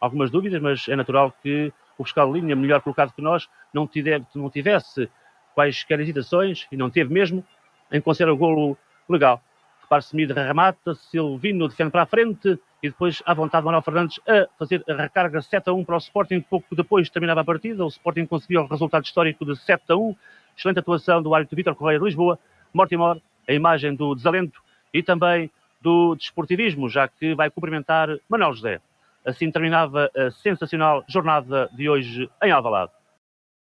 Algumas 0.00 0.30
dúvidas, 0.30 0.60
mas 0.60 0.88
é 0.88 0.96
natural 0.96 1.32
que 1.42 1.72
o 1.98 2.04
fiscal 2.04 2.32
de 2.32 2.40
linha, 2.40 2.56
melhor 2.56 2.80
colocado 2.80 3.12
que 3.12 3.22
nós, 3.22 3.48
não 3.72 3.86
tivesse 3.86 5.10
quaisquer 5.54 6.00
hesitações, 6.00 6.66
e 6.70 6.76
não 6.76 6.90
teve 6.90 7.12
mesmo, 7.12 7.44
em 7.90 8.00
considerar 8.00 8.32
o 8.32 8.36
golo 8.36 8.76
legal. 9.08 9.42
Repare-se, 9.82 10.14
Mid 10.14 10.30
remata, 10.30 10.94
Silvino 10.94 11.68
defende 11.68 11.90
para 11.90 12.02
a 12.02 12.06
frente, 12.06 12.58
e 12.82 12.88
depois, 12.88 13.22
à 13.24 13.32
vontade, 13.32 13.64
Manuel 13.64 13.82
Fernandes 13.82 14.20
a 14.28 14.46
fazer 14.58 14.84
a 14.88 14.94
recarga 14.94 15.40
7 15.40 15.70
a 15.70 15.72
1 15.72 15.84
para 15.84 15.94
o 15.94 15.98
Sporting. 15.98 16.40
Pouco 16.40 16.76
depois 16.76 17.08
terminava 17.08 17.40
a 17.40 17.44
partida, 17.44 17.84
o 17.84 17.88
Sporting 17.88 18.26
conseguiu 18.26 18.62
o 18.62 18.66
resultado 18.66 19.04
histórico 19.04 19.44
de 19.44 19.56
7 19.56 19.84
a 19.88 19.96
1. 19.96 20.14
Excelente 20.56 20.78
atuação 20.78 21.22
do 21.22 21.34
árbitro 21.34 21.56
Vítor 21.56 21.74
Correia 21.74 21.98
de 21.98 22.04
Lisboa. 22.04 22.38
Mortimor, 22.72 23.20
a 23.48 23.52
imagem 23.52 23.94
do 23.94 24.14
desalento 24.14 24.60
e 24.92 25.02
também 25.02 25.50
do 25.80 26.14
desportivismo, 26.16 26.88
já 26.88 27.08
que 27.08 27.34
vai 27.34 27.50
cumprimentar 27.50 28.08
Manuel 28.28 28.54
José. 28.54 28.80
Assim 29.24 29.50
terminava 29.50 30.10
a 30.16 30.30
sensacional 30.30 31.04
jornada 31.08 31.68
de 31.74 31.88
hoje 31.88 32.30
em 32.42 32.50
Alvalade. 32.50 32.92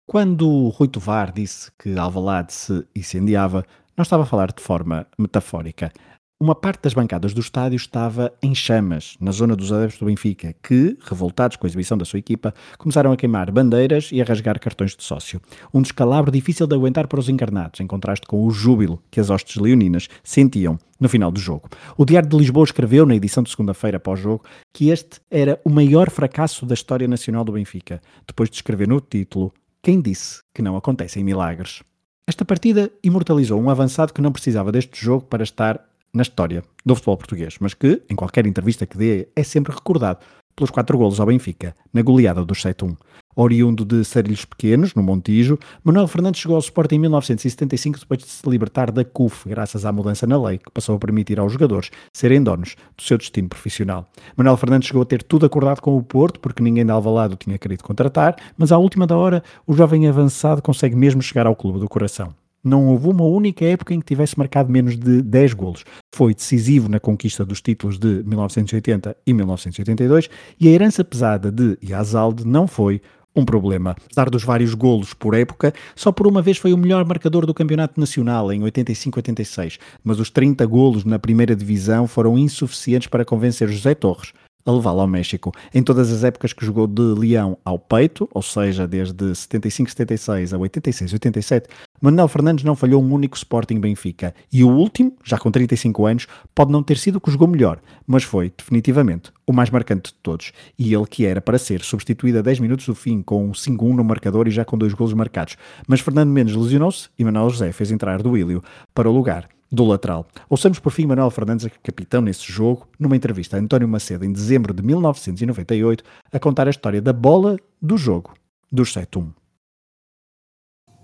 Quando 0.06 0.70
Rui 0.70 0.88
Tovar 0.88 1.32
disse 1.32 1.72
que 1.80 1.98
Alvalade 1.98 2.54
se 2.54 2.88
incendiava, 2.96 3.66
não 3.98 4.04
estava 4.04 4.24
a 4.24 4.26
falar 4.26 4.52
de 4.52 4.62
forma 4.62 5.08
metafórica. 5.18 5.92
Uma 6.38 6.54
parte 6.54 6.82
das 6.82 6.94
bancadas 6.94 7.34
do 7.34 7.40
estádio 7.40 7.78
estava 7.78 8.30
em 8.44 8.54
chamas, 8.54 9.16
na 9.22 9.32
zona 9.32 9.56
dos 9.56 9.72
adeptos 9.72 10.00
do 10.00 10.06
Benfica, 10.06 10.54
que, 10.62 10.98
revoltados 11.02 11.56
com 11.56 11.66
a 11.66 11.70
exibição 11.70 11.98
da 11.98 12.04
sua 12.04 12.20
equipa, 12.20 12.54
começaram 12.78 13.14
a 13.14 13.16
queimar 13.16 13.50
bandeiras 13.50 14.10
e 14.12 14.22
a 14.22 14.26
rasgar 14.26 14.60
cartões 14.60 14.98
de 14.98 15.04
sócio. 15.04 15.42
Um 15.74 15.82
descalabro 15.82 16.30
difícil 16.30 16.68
de 16.68 16.76
aguentar 16.76 17.08
para 17.08 17.22
os 17.22 17.30
encarnados, 17.30 17.80
em 17.80 17.88
contraste 17.88 18.28
com 18.28 18.46
o 18.46 18.52
júbilo 18.52 19.02
que 19.10 19.22
as 19.22 19.30
hostes 19.30 19.56
leoninas 19.56 20.10
sentiam 20.26 20.78
no 21.00 21.08
final 21.08 21.32
do 21.32 21.40
jogo. 21.40 21.70
O 21.98 22.04
Diário 22.04 22.28
de 22.28 22.36
Lisboa 22.36 22.66
escreveu, 22.66 23.06
na 23.06 23.16
edição 23.16 23.42
de 23.42 23.50
segunda-feira 23.50 23.96
após-jogo, 23.96 24.44
que 24.74 24.90
este 24.90 25.22
era 25.32 25.58
o 25.64 25.70
maior 25.70 26.10
fracasso 26.10 26.66
da 26.66 26.74
história 26.74 27.08
nacional 27.08 27.46
do 27.46 27.54
Benfica, 27.54 28.02
depois 28.28 28.50
de 28.50 28.58
escrever 28.58 28.90
no 28.90 29.00
título 29.00 29.54
Quem 29.82 30.02
disse 30.02 30.40
que 30.54 30.62
não 30.62 30.76
acontecem 30.76 31.24
milagres? 31.24 31.82
Esta 32.28 32.44
partida 32.44 32.92
imortalizou 33.02 33.62
um 33.62 33.70
avançado 33.70 34.12
que 34.12 34.22
não 34.22 34.34
precisava 34.34 34.70
deste 34.70 35.00
jogo 35.00 35.26
para 35.28 35.44
estar 35.44 35.95
na 36.16 36.22
história 36.22 36.64
do 36.86 36.96
futebol 36.96 37.18
português, 37.18 37.58
mas 37.60 37.74
que, 37.74 38.02
em 38.10 38.16
qualquer 38.16 38.48
entrevista 38.48 38.86
que 38.86 38.98
dê, 38.98 39.28
é 39.36 39.44
sempre 39.44 39.74
recordado 39.74 40.20
pelos 40.56 40.72
quatro 40.72 40.98
golos 40.98 41.20
ao 41.20 41.28
Benfica, 41.28 41.76
na 41.94 42.02
goleada 42.02 42.44
dos 42.46 42.60
7-1. 42.60 42.96
Oriundo 43.36 43.84
de 43.84 44.06
Sarilhos 44.06 44.46
Pequenos, 44.46 44.96
no 44.96 45.04
Montijo, 45.04 45.60
Manuel 45.84 46.08
Fernandes 46.08 46.40
chegou 46.40 46.56
ao 46.56 46.62
Sporting 46.62 46.96
em 46.96 47.00
1975 47.00 48.00
depois 48.00 48.22
de 48.22 48.28
se 48.28 48.50
libertar 48.50 48.90
da 48.92 49.04
CUF, 49.04 49.50
graças 49.50 49.86
à 49.86 49.92
mudança 49.92 50.26
na 50.26 50.42
lei, 50.42 50.58
que 50.58 50.72
passou 50.72 50.96
a 50.96 51.00
permitir 51.00 51.38
aos 51.38 51.52
jogadores 51.52 51.92
serem 52.16 52.42
donos 52.42 52.78
do 52.96 53.04
seu 53.04 53.18
destino 53.18 53.50
profissional. 53.50 54.08
Manuel 54.38 54.56
Fernandes 54.56 54.88
chegou 54.88 55.02
a 55.02 55.06
ter 55.06 55.22
tudo 55.22 55.46
acordado 55.46 55.82
com 55.82 55.98
o 55.98 56.02
Porto, 56.02 56.40
porque 56.40 56.64
ninguém 56.64 56.86
de 56.86 56.92
Alvalade 56.92 57.34
o 57.34 57.38
tinha 57.38 57.58
querido 57.58 57.84
contratar, 57.84 58.38
mas 58.58 58.72
à 58.72 58.78
última 58.78 59.06
da 59.06 59.18
hora, 59.18 59.44
o 59.68 59.74
jovem 59.74 60.08
avançado 60.08 60.62
consegue 60.62 60.96
mesmo 60.96 61.22
chegar 61.22 61.46
ao 61.46 61.58
clube 61.58 61.80
do 61.80 61.90
coração 61.90 62.34
não 62.66 62.88
houve 62.88 63.08
uma 63.08 63.24
única 63.24 63.64
época 63.64 63.94
em 63.94 64.00
que 64.00 64.06
tivesse 64.06 64.38
marcado 64.38 64.72
menos 64.72 64.98
de 64.98 65.22
10 65.22 65.54
golos. 65.54 65.86
Foi 66.14 66.34
decisivo 66.34 66.90
na 66.90 67.00
conquista 67.00 67.46
dos 67.46 67.62
títulos 67.62 68.00
de 68.00 68.24
1980 68.26 69.16
e 69.26 69.34
1982 69.34 70.30
e 70.60 70.68
a 70.68 70.72
herança 70.72 71.04
pesada 71.04 71.52
de 71.52 71.78
Yazalde 71.84 72.46
não 72.46 72.68
foi 72.68 73.02
um 73.36 73.46
problema. 73.46 73.96
Apesar 74.06 74.30
dos 74.30 74.44
vários 74.44 74.74
golos 74.74 75.14
por 75.14 75.36
época, 75.36 75.74
só 75.96 76.12
por 76.12 76.26
uma 76.26 76.42
vez 76.42 76.58
foi 76.58 76.74
o 76.74 76.78
melhor 76.78 77.06
marcador 77.06 77.46
do 77.46 77.54
Campeonato 77.54 78.00
Nacional, 78.00 78.52
em 78.52 78.62
85-86, 78.62 79.78
mas 80.04 80.20
os 80.20 80.30
30 80.30 80.66
golos 80.66 81.04
na 81.04 81.20
primeira 81.20 81.56
divisão 81.56 82.08
foram 82.08 82.38
insuficientes 82.38 83.08
para 83.08 83.26
convencer 83.26 83.68
José 83.68 83.94
Torres 83.94 84.34
a 84.66 84.72
levá-lo 84.72 85.02
ao 85.02 85.08
México. 85.08 85.52
Em 85.74 85.84
todas 85.84 86.12
as 86.12 86.24
épocas 86.24 86.52
que 86.52 86.66
jogou 86.66 86.88
de 86.88 87.02
leão 87.02 87.58
ao 87.64 87.78
peito, 87.78 88.28
ou 88.34 88.42
seja, 88.42 88.88
desde 88.88 89.24
75-76 89.26 90.54
a 90.54 90.58
86-87, 90.58 91.66
Manuel 92.02 92.28
Fernandes 92.28 92.64
não 92.64 92.76
falhou 92.76 93.02
um 93.02 93.14
único 93.14 93.38
Sporting 93.38 93.80
Benfica. 93.80 94.34
E 94.52 94.64
o 94.64 94.70
último, 94.70 95.14
já 95.24 95.38
com 95.38 95.50
35 95.50 96.06
anos, 96.06 96.28
pode 96.54 96.72
não 96.72 96.84
ter 96.84 96.98
sido 96.98 97.18
o 97.18 97.22
que 97.22 97.32
jogou 97.32 97.48
melhor, 97.48 97.80
mas 98.06 98.24
foi, 98.24 98.52
definitivamente, 98.56 99.32
o 99.48 99.54
mais 99.54 99.70
marcante 99.70 100.12
de 100.12 100.20
todos. 100.22 100.52
E 100.78 100.94
ele 100.94 101.06
que 101.06 101.26
era 101.26 101.42
para 101.42 101.58
ser 101.58 101.82
substituído 101.82 102.40
a 102.40 102.42
10 102.42 102.60
minutos 102.60 102.86
do 102.86 102.96
fim, 102.96 103.22
com 103.22 103.46
um 103.46 103.52
5-1 103.52 103.96
no 103.96 104.04
marcador 104.04 104.48
e 104.48 104.52
já 104.52 104.66
com 104.66 104.78
dois 104.78 104.94
golos 104.94 105.14
marcados. 105.14 105.56
Mas 105.88 106.02
Fernando 106.02 106.30
Mendes 106.30 106.56
lesionou-se 106.56 107.10
e 107.18 107.24
Manuel 107.24 107.50
José 107.50 107.72
fez 107.72 107.92
entrar 107.92 108.22
do 108.22 108.38
Ilho 108.38 108.64
para 108.94 109.10
o 109.10 109.14
lugar 109.14 109.48
do 109.72 109.84
lateral. 109.84 110.26
Ouçamos 110.50 110.80
por 110.80 110.92
fim 110.92 111.06
Manuel 111.06 111.30
Fernandes, 111.30 111.68
capitão 111.84 112.22
nesse 112.22 112.52
jogo, 112.52 112.88
numa 113.00 113.16
entrevista 113.16 113.58
a 113.58 113.60
António 113.60 113.88
Macedo 113.88 114.26
em 114.26 114.32
dezembro 114.32 114.74
de 114.74 114.84
1998, 114.84 116.04
a 116.32 116.40
contar 116.40 116.68
a 116.68 116.70
história 116.72 117.02
da 117.02 117.14
bola 117.14 117.58
do 117.82 117.98
jogo 117.98 118.34
dos 118.72 118.94
7-1. 118.94 119.45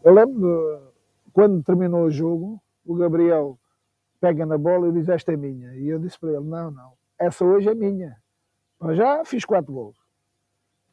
Eu 0.04 0.14
lembro 0.14 0.94
quando 1.32 1.64
terminou 1.64 2.06
o 2.06 2.12
jogo, 2.12 2.62
o 2.86 2.96
Gabriel 2.96 3.60
pega 4.20 4.46
na 4.46 4.58
bola 4.58 4.88
e 4.88 4.92
diz: 4.92 5.08
Esta 5.08 5.34
é 5.34 5.38
minha. 5.38 5.76
E 5.76 5.88
eu 5.88 6.00
disse 6.00 6.20
para 6.20 6.32
ele: 6.32 6.46
Não, 6.46 6.72
não, 6.72 6.94
essa 7.20 7.46
hoje 7.46 7.70
é 7.70 7.76
minha. 7.76 8.18
Já 8.94 9.24
fiz 9.24 9.46
quatro 9.46 9.72
gols. 9.72 9.98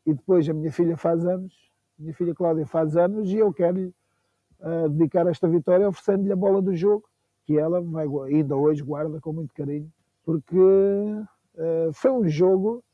E 0.05 0.13
depois 0.13 0.49
a 0.49 0.53
minha 0.53 0.71
filha 0.71 0.97
faz 0.97 1.25
anos, 1.25 1.55
minha 1.99 2.15
filha 2.15 2.35
Cláudia 2.35 2.67
faz 2.67 2.97
anos, 2.97 3.31
e 3.31 3.37
eu 3.37 3.53
quero 3.53 3.93
uh, 4.61 4.89
dedicar 4.91 5.27
esta 5.27 5.49
vitória 5.49 5.89
oferecendo-lhe 5.89 6.33
a 6.33 6.37
bola 6.37 6.61
do 6.61 6.75
jogo 6.75 7.09
que 7.45 7.59
ela 7.59 7.81
vai, 7.81 8.07
ainda 8.27 8.57
hoje 8.57 8.83
guarda 8.83 9.21
com 9.21 9.33
muito 9.33 9.55
carinho, 9.55 9.91
porque 10.23 10.55
uh, 10.55 11.93
foi 11.95 12.11
um 12.11 12.29
jogo 12.29 12.85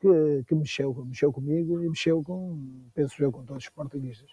que, 0.00 0.44
que, 0.46 0.54
mexeu, 0.54 0.94
mexeu 1.04 1.30
comigo 1.30 1.82
e 1.82 1.88
mexeu 1.88 2.22
com, 2.22 2.58
penso 2.94 3.22
eu, 3.22 3.30
com 3.30 3.44
todos 3.44 3.64
os 3.64 3.70
portugueses. 3.70 4.30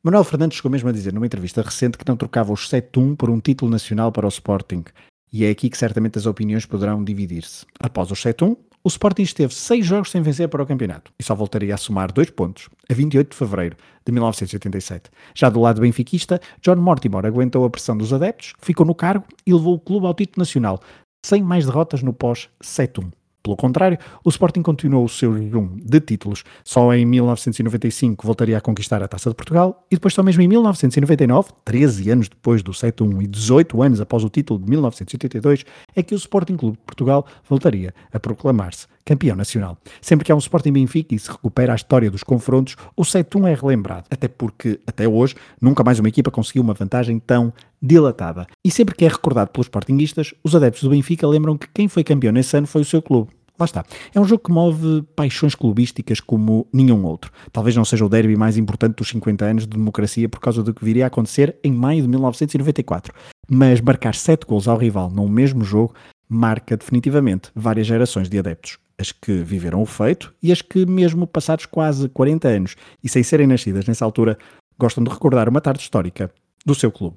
Manuel 0.00 0.22
Fernandes 0.22 0.56
chegou 0.56 0.70
mesmo 0.70 0.88
a 0.88 0.92
dizer 0.92 1.12
numa 1.12 1.26
entrevista 1.26 1.60
recente 1.60 1.98
que 1.98 2.06
não 2.06 2.16
trocava 2.16 2.52
os 2.52 2.70
7-1 2.70 3.16
por 3.16 3.28
um 3.28 3.40
título 3.40 3.68
nacional 3.68 4.12
para 4.12 4.26
o 4.26 4.28
Sporting. 4.28 4.84
E 5.32 5.44
é 5.44 5.50
aqui 5.50 5.68
que 5.68 5.76
certamente 5.76 6.16
as 6.16 6.24
opiniões 6.24 6.64
poderão 6.64 7.02
dividir-se. 7.02 7.66
Após 7.80 8.08
os 8.12 8.22
7-1, 8.22 8.56
o 8.84 8.88
Sporting 8.88 9.22
esteve 9.22 9.52
seis 9.52 9.84
jogos 9.84 10.12
sem 10.12 10.22
vencer 10.22 10.48
para 10.48 10.62
o 10.62 10.66
campeonato 10.66 11.12
e 11.18 11.22
só 11.24 11.34
voltaria 11.34 11.74
a 11.74 11.76
somar 11.76 12.12
dois 12.12 12.30
pontos 12.30 12.68
a 12.88 12.94
28 12.94 13.30
de 13.30 13.36
fevereiro 13.36 13.76
de 14.06 14.12
1987. 14.12 15.10
Já 15.34 15.50
do 15.50 15.60
lado 15.60 15.80
benfiquista, 15.80 16.40
John 16.62 16.76
Mortimer 16.76 17.26
aguentou 17.26 17.64
a 17.64 17.70
pressão 17.70 17.98
dos 17.98 18.12
adeptos, 18.12 18.52
ficou 18.60 18.86
no 18.86 18.94
cargo 18.94 19.26
e 19.44 19.52
levou 19.52 19.74
o 19.74 19.80
clube 19.80 20.06
ao 20.06 20.14
título 20.14 20.42
nacional, 20.42 20.80
sem 21.26 21.42
mais 21.42 21.66
derrotas 21.66 22.04
no 22.04 22.12
pós-7-1. 22.12 23.10
Pelo 23.42 23.56
contrário, 23.56 23.98
o 24.24 24.28
Sporting 24.28 24.62
continuou 24.62 25.04
o 25.04 25.08
seu 25.08 25.36
jejum 25.36 25.76
de 25.76 26.00
títulos. 26.00 26.44
Só 26.64 26.92
em 26.92 27.06
1995 27.06 28.26
voltaria 28.26 28.58
a 28.58 28.60
conquistar 28.60 29.02
a 29.02 29.08
Taça 29.08 29.30
de 29.30 29.36
Portugal 29.36 29.86
e 29.90 29.96
depois 29.96 30.12
só 30.12 30.22
mesmo 30.22 30.42
em 30.42 30.48
1999, 30.48 31.50
13 31.64 32.10
anos 32.10 32.28
depois 32.28 32.62
do 32.62 32.72
7-1 32.72 33.22
e 33.22 33.26
18 33.26 33.82
anos 33.82 34.00
após 34.00 34.24
o 34.24 34.28
título 34.28 34.60
de 34.60 34.68
1982, 34.68 35.64
é 35.94 36.02
que 36.02 36.14
o 36.14 36.16
Sporting 36.16 36.56
Clube 36.56 36.76
de 36.76 36.84
Portugal 36.84 37.26
voltaria 37.48 37.94
a 38.12 38.18
proclamar-se 38.18 38.86
campeão 39.08 39.34
nacional. 39.34 39.78
Sempre 40.02 40.26
que 40.26 40.30
há 40.30 40.34
um 40.34 40.38
Sporting 40.38 40.72
Benfica 40.72 41.14
e 41.14 41.18
se 41.18 41.30
recupera 41.30 41.72
a 41.72 41.76
história 41.76 42.10
dos 42.10 42.22
confrontos, 42.22 42.76
o 42.94 43.02
7-1 43.02 43.48
é 43.48 43.54
relembrado, 43.54 44.04
até 44.10 44.28
porque, 44.28 44.78
até 44.86 45.08
hoje, 45.08 45.34
nunca 45.58 45.82
mais 45.82 45.98
uma 45.98 46.08
equipa 46.08 46.30
conseguiu 46.30 46.62
uma 46.62 46.74
vantagem 46.74 47.18
tão 47.18 47.50
dilatada. 47.80 48.46
E 48.62 48.70
sempre 48.70 48.94
que 48.94 49.06
é 49.06 49.08
recordado 49.08 49.48
pelos 49.48 49.66
Sportingistas, 49.66 50.34
os 50.44 50.54
adeptos 50.54 50.82
do 50.82 50.90
Benfica 50.90 51.26
lembram 51.26 51.56
que 51.56 51.66
quem 51.72 51.88
foi 51.88 52.04
campeão 52.04 52.32
nesse 52.32 52.54
ano 52.54 52.66
foi 52.66 52.82
o 52.82 52.84
seu 52.84 53.00
clube. 53.00 53.30
Lá 53.58 53.64
está. 53.64 53.84
É 54.14 54.20
um 54.20 54.24
jogo 54.24 54.44
que 54.44 54.52
move 54.52 55.02
paixões 55.16 55.54
clubísticas 55.54 56.20
como 56.20 56.66
nenhum 56.72 57.04
outro. 57.04 57.32
Talvez 57.50 57.74
não 57.74 57.84
seja 57.84 58.04
o 58.04 58.08
derby 58.08 58.36
mais 58.36 58.56
importante 58.56 58.96
dos 58.96 59.08
50 59.08 59.44
anos 59.44 59.62
de 59.64 59.70
democracia 59.70 60.28
por 60.28 60.38
causa 60.38 60.62
do 60.62 60.72
que 60.72 60.84
viria 60.84 61.04
a 61.04 61.08
acontecer 61.08 61.56
em 61.64 61.72
maio 61.72 62.02
de 62.02 62.08
1994. 62.08 63.12
Mas 63.50 63.80
marcar 63.80 64.14
7 64.14 64.46
gols 64.46 64.68
ao 64.68 64.76
rival 64.76 65.10
num 65.10 65.28
mesmo 65.28 65.64
jogo 65.64 65.94
marca 66.28 66.76
definitivamente 66.76 67.50
várias 67.54 67.86
gerações 67.86 68.28
de 68.28 68.38
adeptos. 68.38 68.78
As 69.00 69.12
que 69.12 69.32
viveram 69.44 69.80
o 69.80 69.86
feito 69.86 70.34
e 70.42 70.50
as 70.50 70.60
que, 70.60 70.84
mesmo 70.84 71.26
passados 71.26 71.66
quase 71.66 72.08
40 72.08 72.48
anos 72.48 72.76
e 73.02 73.08
sem 73.08 73.22
serem 73.22 73.46
nascidas 73.46 73.86
nessa 73.86 74.04
altura, 74.04 74.36
gostam 74.78 75.04
de 75.04 75.10
recordar 75.10 75.48
uma 75.48 75.60
tarde 75.60 75.80
histórica 75.80 76.32
do 76.66 76.74
seu 76.74 76.90
clube. 76.90 77.16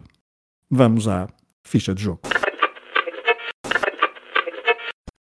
Vamos 0.69 1.07
à 1.07 1.27
ficha 1.63 1.93
de 1.95 2.03
jogo. 2.03 2.21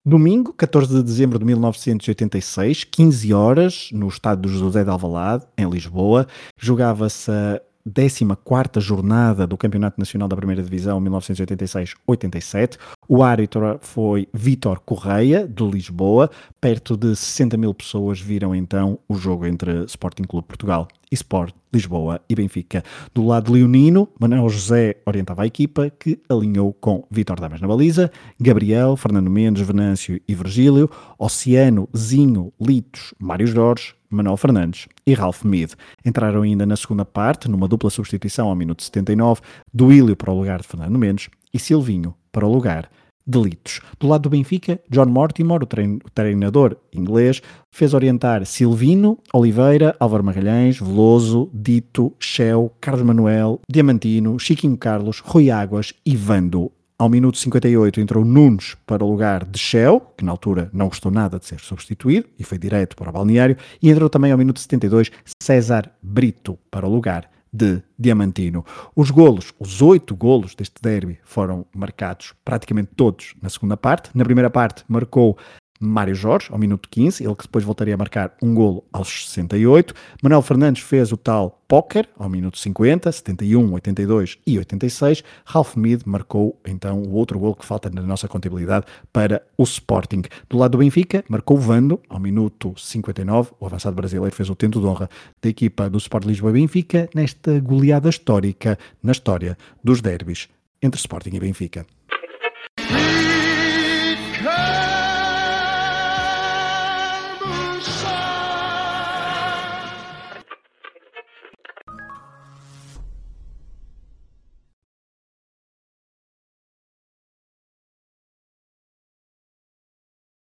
Domingo, 0.03 0.53
14 0.53 0.95
de 0.95 1.03
dezembro 1.03 1.37
de 1.37 1.43
1986, 1.43 2.85
15 2.85 3.33
horas, 3.33 3.89
no 3.91 4.07
estádio 4.07 4.43
do 4.43 4.47
José 4.47 4.81
de 4.81 4.89
Alvalade, 4.89 5.45
em 5.57 5.69
Lisboa, 5.69 6.25
jogava-se 6.57 7.29
a 7.29 7.61
14 7.93 8.79
jornada 8.79 9.47
do 9.47 9.57
Campeonato 9.57 9.99
Nacional 9.99 10.27
da 10.27 10.35
Primeira 10.35 10.61
Divisão 10.61 10.99
1986-87. 11.01 12.77
O 13.07 13.23
árbitro 13.23 13.79
foi 13.81 14.27
Vítor 14.33 14.79
Correia, 14.81 15.47
de 15.47 15.63
Lisboa. 15.63 16.29
Perto 16.59 16.97
de 16.97 17.15
60 17.15 17.57
mil 17.57 17.73
pessoas 17.73 18.19
viram 18.19 18.53
então 18.53 18.99
o 19.07 19.15
jogo 19.15 19.45
entre 19.45 19.85
Sporting 19.85 20.23
Clube 20.23 20.47
Portugal 20.47 20.87
e 21.11 21.15
Sport 21.15 21.53
Lisboa 21.73 22.21
e 22.29 22.35
Benfica. 22.35 22.83
Do 23.13 23.25
lado 23.25 23.51
leonino, 23.51 24.09
Manuel 24.19 24.49
José 24.49 24.97
orientava 25.05 25.43
a 25.43 25.47
equipa, 25.47 25.89
que 25.89 26.19
alinhou 26.29 26.73
com 26.73 27.05
Vítor 27.09 27.39
Damas 27.39 27.61
na 27.61 27.67
baliza, 27.67 28.11
Gabriel, 28.39 28.95
Fernando 28.95 29.29
Mendes, 29.29 29.65
Venâncio 29.65 30.19
e 30.27 30.35
Virgílio, 30.35 30.89
Oceano, 31.17 31.87
Zinho, 31.95 32.51
Litos, 32.59 33.13
Mário 33.19 33.47
Jorge, 33.47 33.93
Manuel 34.09 34.37
Fernandes 34.37 34.87
e 35.05 35.13
Ralph 35.13 35.43
Mead. 35.43 35.73
Entraram 36.05 36.41
ainda 36.41 36.65
na 36.65 36.75
segunda 36.75 37.05
parte, 37.05 37.49
numa 37.49 37.67
dupla 37.67 37.89
substituição 37.89 38.47
ao 38.47 38.55
minuto 38.55 38.83
79, 38.83 39.41
Duílio 39.73 40.15
para 40.15 40.31
o 40.31 40.37
lugar 40.37 40.61
de 40.61 40.67
Fernando 40.67 40.97
Mendes 40.97 41.29
e 41.53 41.59
Silvinho 41.59 42.13
para 42.31 42.45
o 42.45 42.51
lugar 42.51 42.89
delitos. 43.27 43.81
Do 43.99 44.07
lado 44.07 44.23
do 44.23 44.29
Benfica, 44.29 44.79
John 44.89 45.07
Mortimer, 45.07 45.61
o 45.61 46.09
treinador 46.09 46.77
inglês, 46.93 47.41
fez 47.69 47.93
orientar 47.93 48.45
Silvino, 48.45 49.19
Oliveira, 49.33 49.95
Álvaro 49.99 50.23
Magalhães, 50.23 50.79
Veloso, 50.79 51.49
Dito, 51.53 52.13
Shell, 52.19 52.71
Carlos 52.79 53.05
Manuel, 53.05 53.59
Diamantino, 53.69 54.39
Chiquinho 54.39 54.77
Carlos, 54.77 55.19
Rui 55.19 55.51
Águas 55.51 55.93
e 56.05 56.15
Vando. 56.15 56.71
Ao 56.99 57.07
minuto 57.07 57.37
58 57.37 58.01
entrou 58.01 58.25
Nunes 58.25 58.75
para 58.87 59.05
o 59.05 59.11
lugar 59.11 59.45
de 59.45 59.59
Shell, 59.59 59.99
que 60.17 60.25
na 60.25 60.31
altura 60.31 60.67
não 60.73 60.87
gostou 60.87 61.11
nada 61.11 61.37
de 61.37 61.45
ser 61.45 61.59
substituído 61.59 62.27
e 62.39 62.43
foi 62.43 62.57
direto 62.57 62.95
para 62.95 63.11
o 63.11 63.13
balneário, 63.13 63.55
e 63.79 63.91
entrou 63.91 64.09
também 64.09 64.31
ao 64.31 64.37
minuto 64.37 64.59
72 64.59 65.11
César 65.39 65.91
Brito 66.01 66.57
para 66.71 66.87
o 66.87 66.89
lugar 66.89 67.29
de 67.53 67.83
Diamantino. 67.99 68.65
Os 68.95 69.11
golos, 69.11 69.53
os 69.59 69.79
oito 69.79 70.15
golos 70.15 70.55
deste 70.55 70.81
derby 70.81 71.19
foram 71.23 71.67
marcados 71.71 72.33
praticamente 72.43 72.89
todos 72.95 73.35
na 73.43 73.49
segunda 73.49 73.77
parte. 73.77 74.09
Na 74.15 74.23
primeira 74.25 74.49
parte 74.49 74.83
marcou 74.87 75.37
Mário 75.79 76.15
Jorge, 76.15 76.47
ao 76.51 76.57
minuto 76.57 76.89
15, 76.89 77.23
ele 77.23 77.35
que 77.35 77.43
depois 77.43 77.63
voltaria 77.63 77.93
a 77.93 77.97
marcar 77.97 78.35
um 78.41 78.53
golo 78.53 78.83
aos 78.91 79.29
68. 79.29 79.93
Manuel 80.21 80.41
Fernandes 80.41 80.83
fez 80.83 81.11
o 81.11 81.17
tal 81.17 81.61
póquer 81.67 82.09
ao 82.17 82.29
minuto 82.29 82.57
50, 82.57 83.11
71, 83.11 83.73
82 83.73 84.37
e 84.45 84.57
86. 84.57 85.23
Ralph 85.45 85.75
Mead 85.75 86.03
marcou 86.05 86.59
então 86.65 87.01
o 87.01 87.13
outro 87.13 87.37
golo 87.37 87.55
que 87.55 87.65
falta 87.65 87.89
na 87.89 88.01
nossa 88.01 88.27
contabilidade 88.27 88.85
para 89.11 89.43
o 89.57 89.63
Sporting. 89.63 90.23
Do 90.49 90.57
lado 90.57 90.71
do 90.71 90.77
Benfica, 90.79 91.23
marcou 91.27 91.57
Vando 91.57 91.99
ao 92.09 92.19
minuto 92.19 92.73
59. 92.77 93.51
O 93.59 93.65
avançado 93.65 93.95
brasileiro 93.95 94.35
fez 94.35 94.49
o 94.49 94.55
tento 94.55 94.79
de 94.79 94.85
honra 94.85 95.09
da 95.41 95.49
equipa 95.49 95.89
do 95.89 95.97
Sport 95.97 96.25
Lisboa 96.25 96.51
e 96.51 96.53
Benfica 96.53 97.09
nesta 97.13 97.59
goleada 97.59 98.09
histórica 98.09 98.77
na 99.03 99.11
história 99.11 99.57
dos 99.83 100.01
derbys 100.01 100.47
entre 100.81 100.99
Sporting 100.99 101.35
e 101.35 101.39
Benfica. 101.39 101.85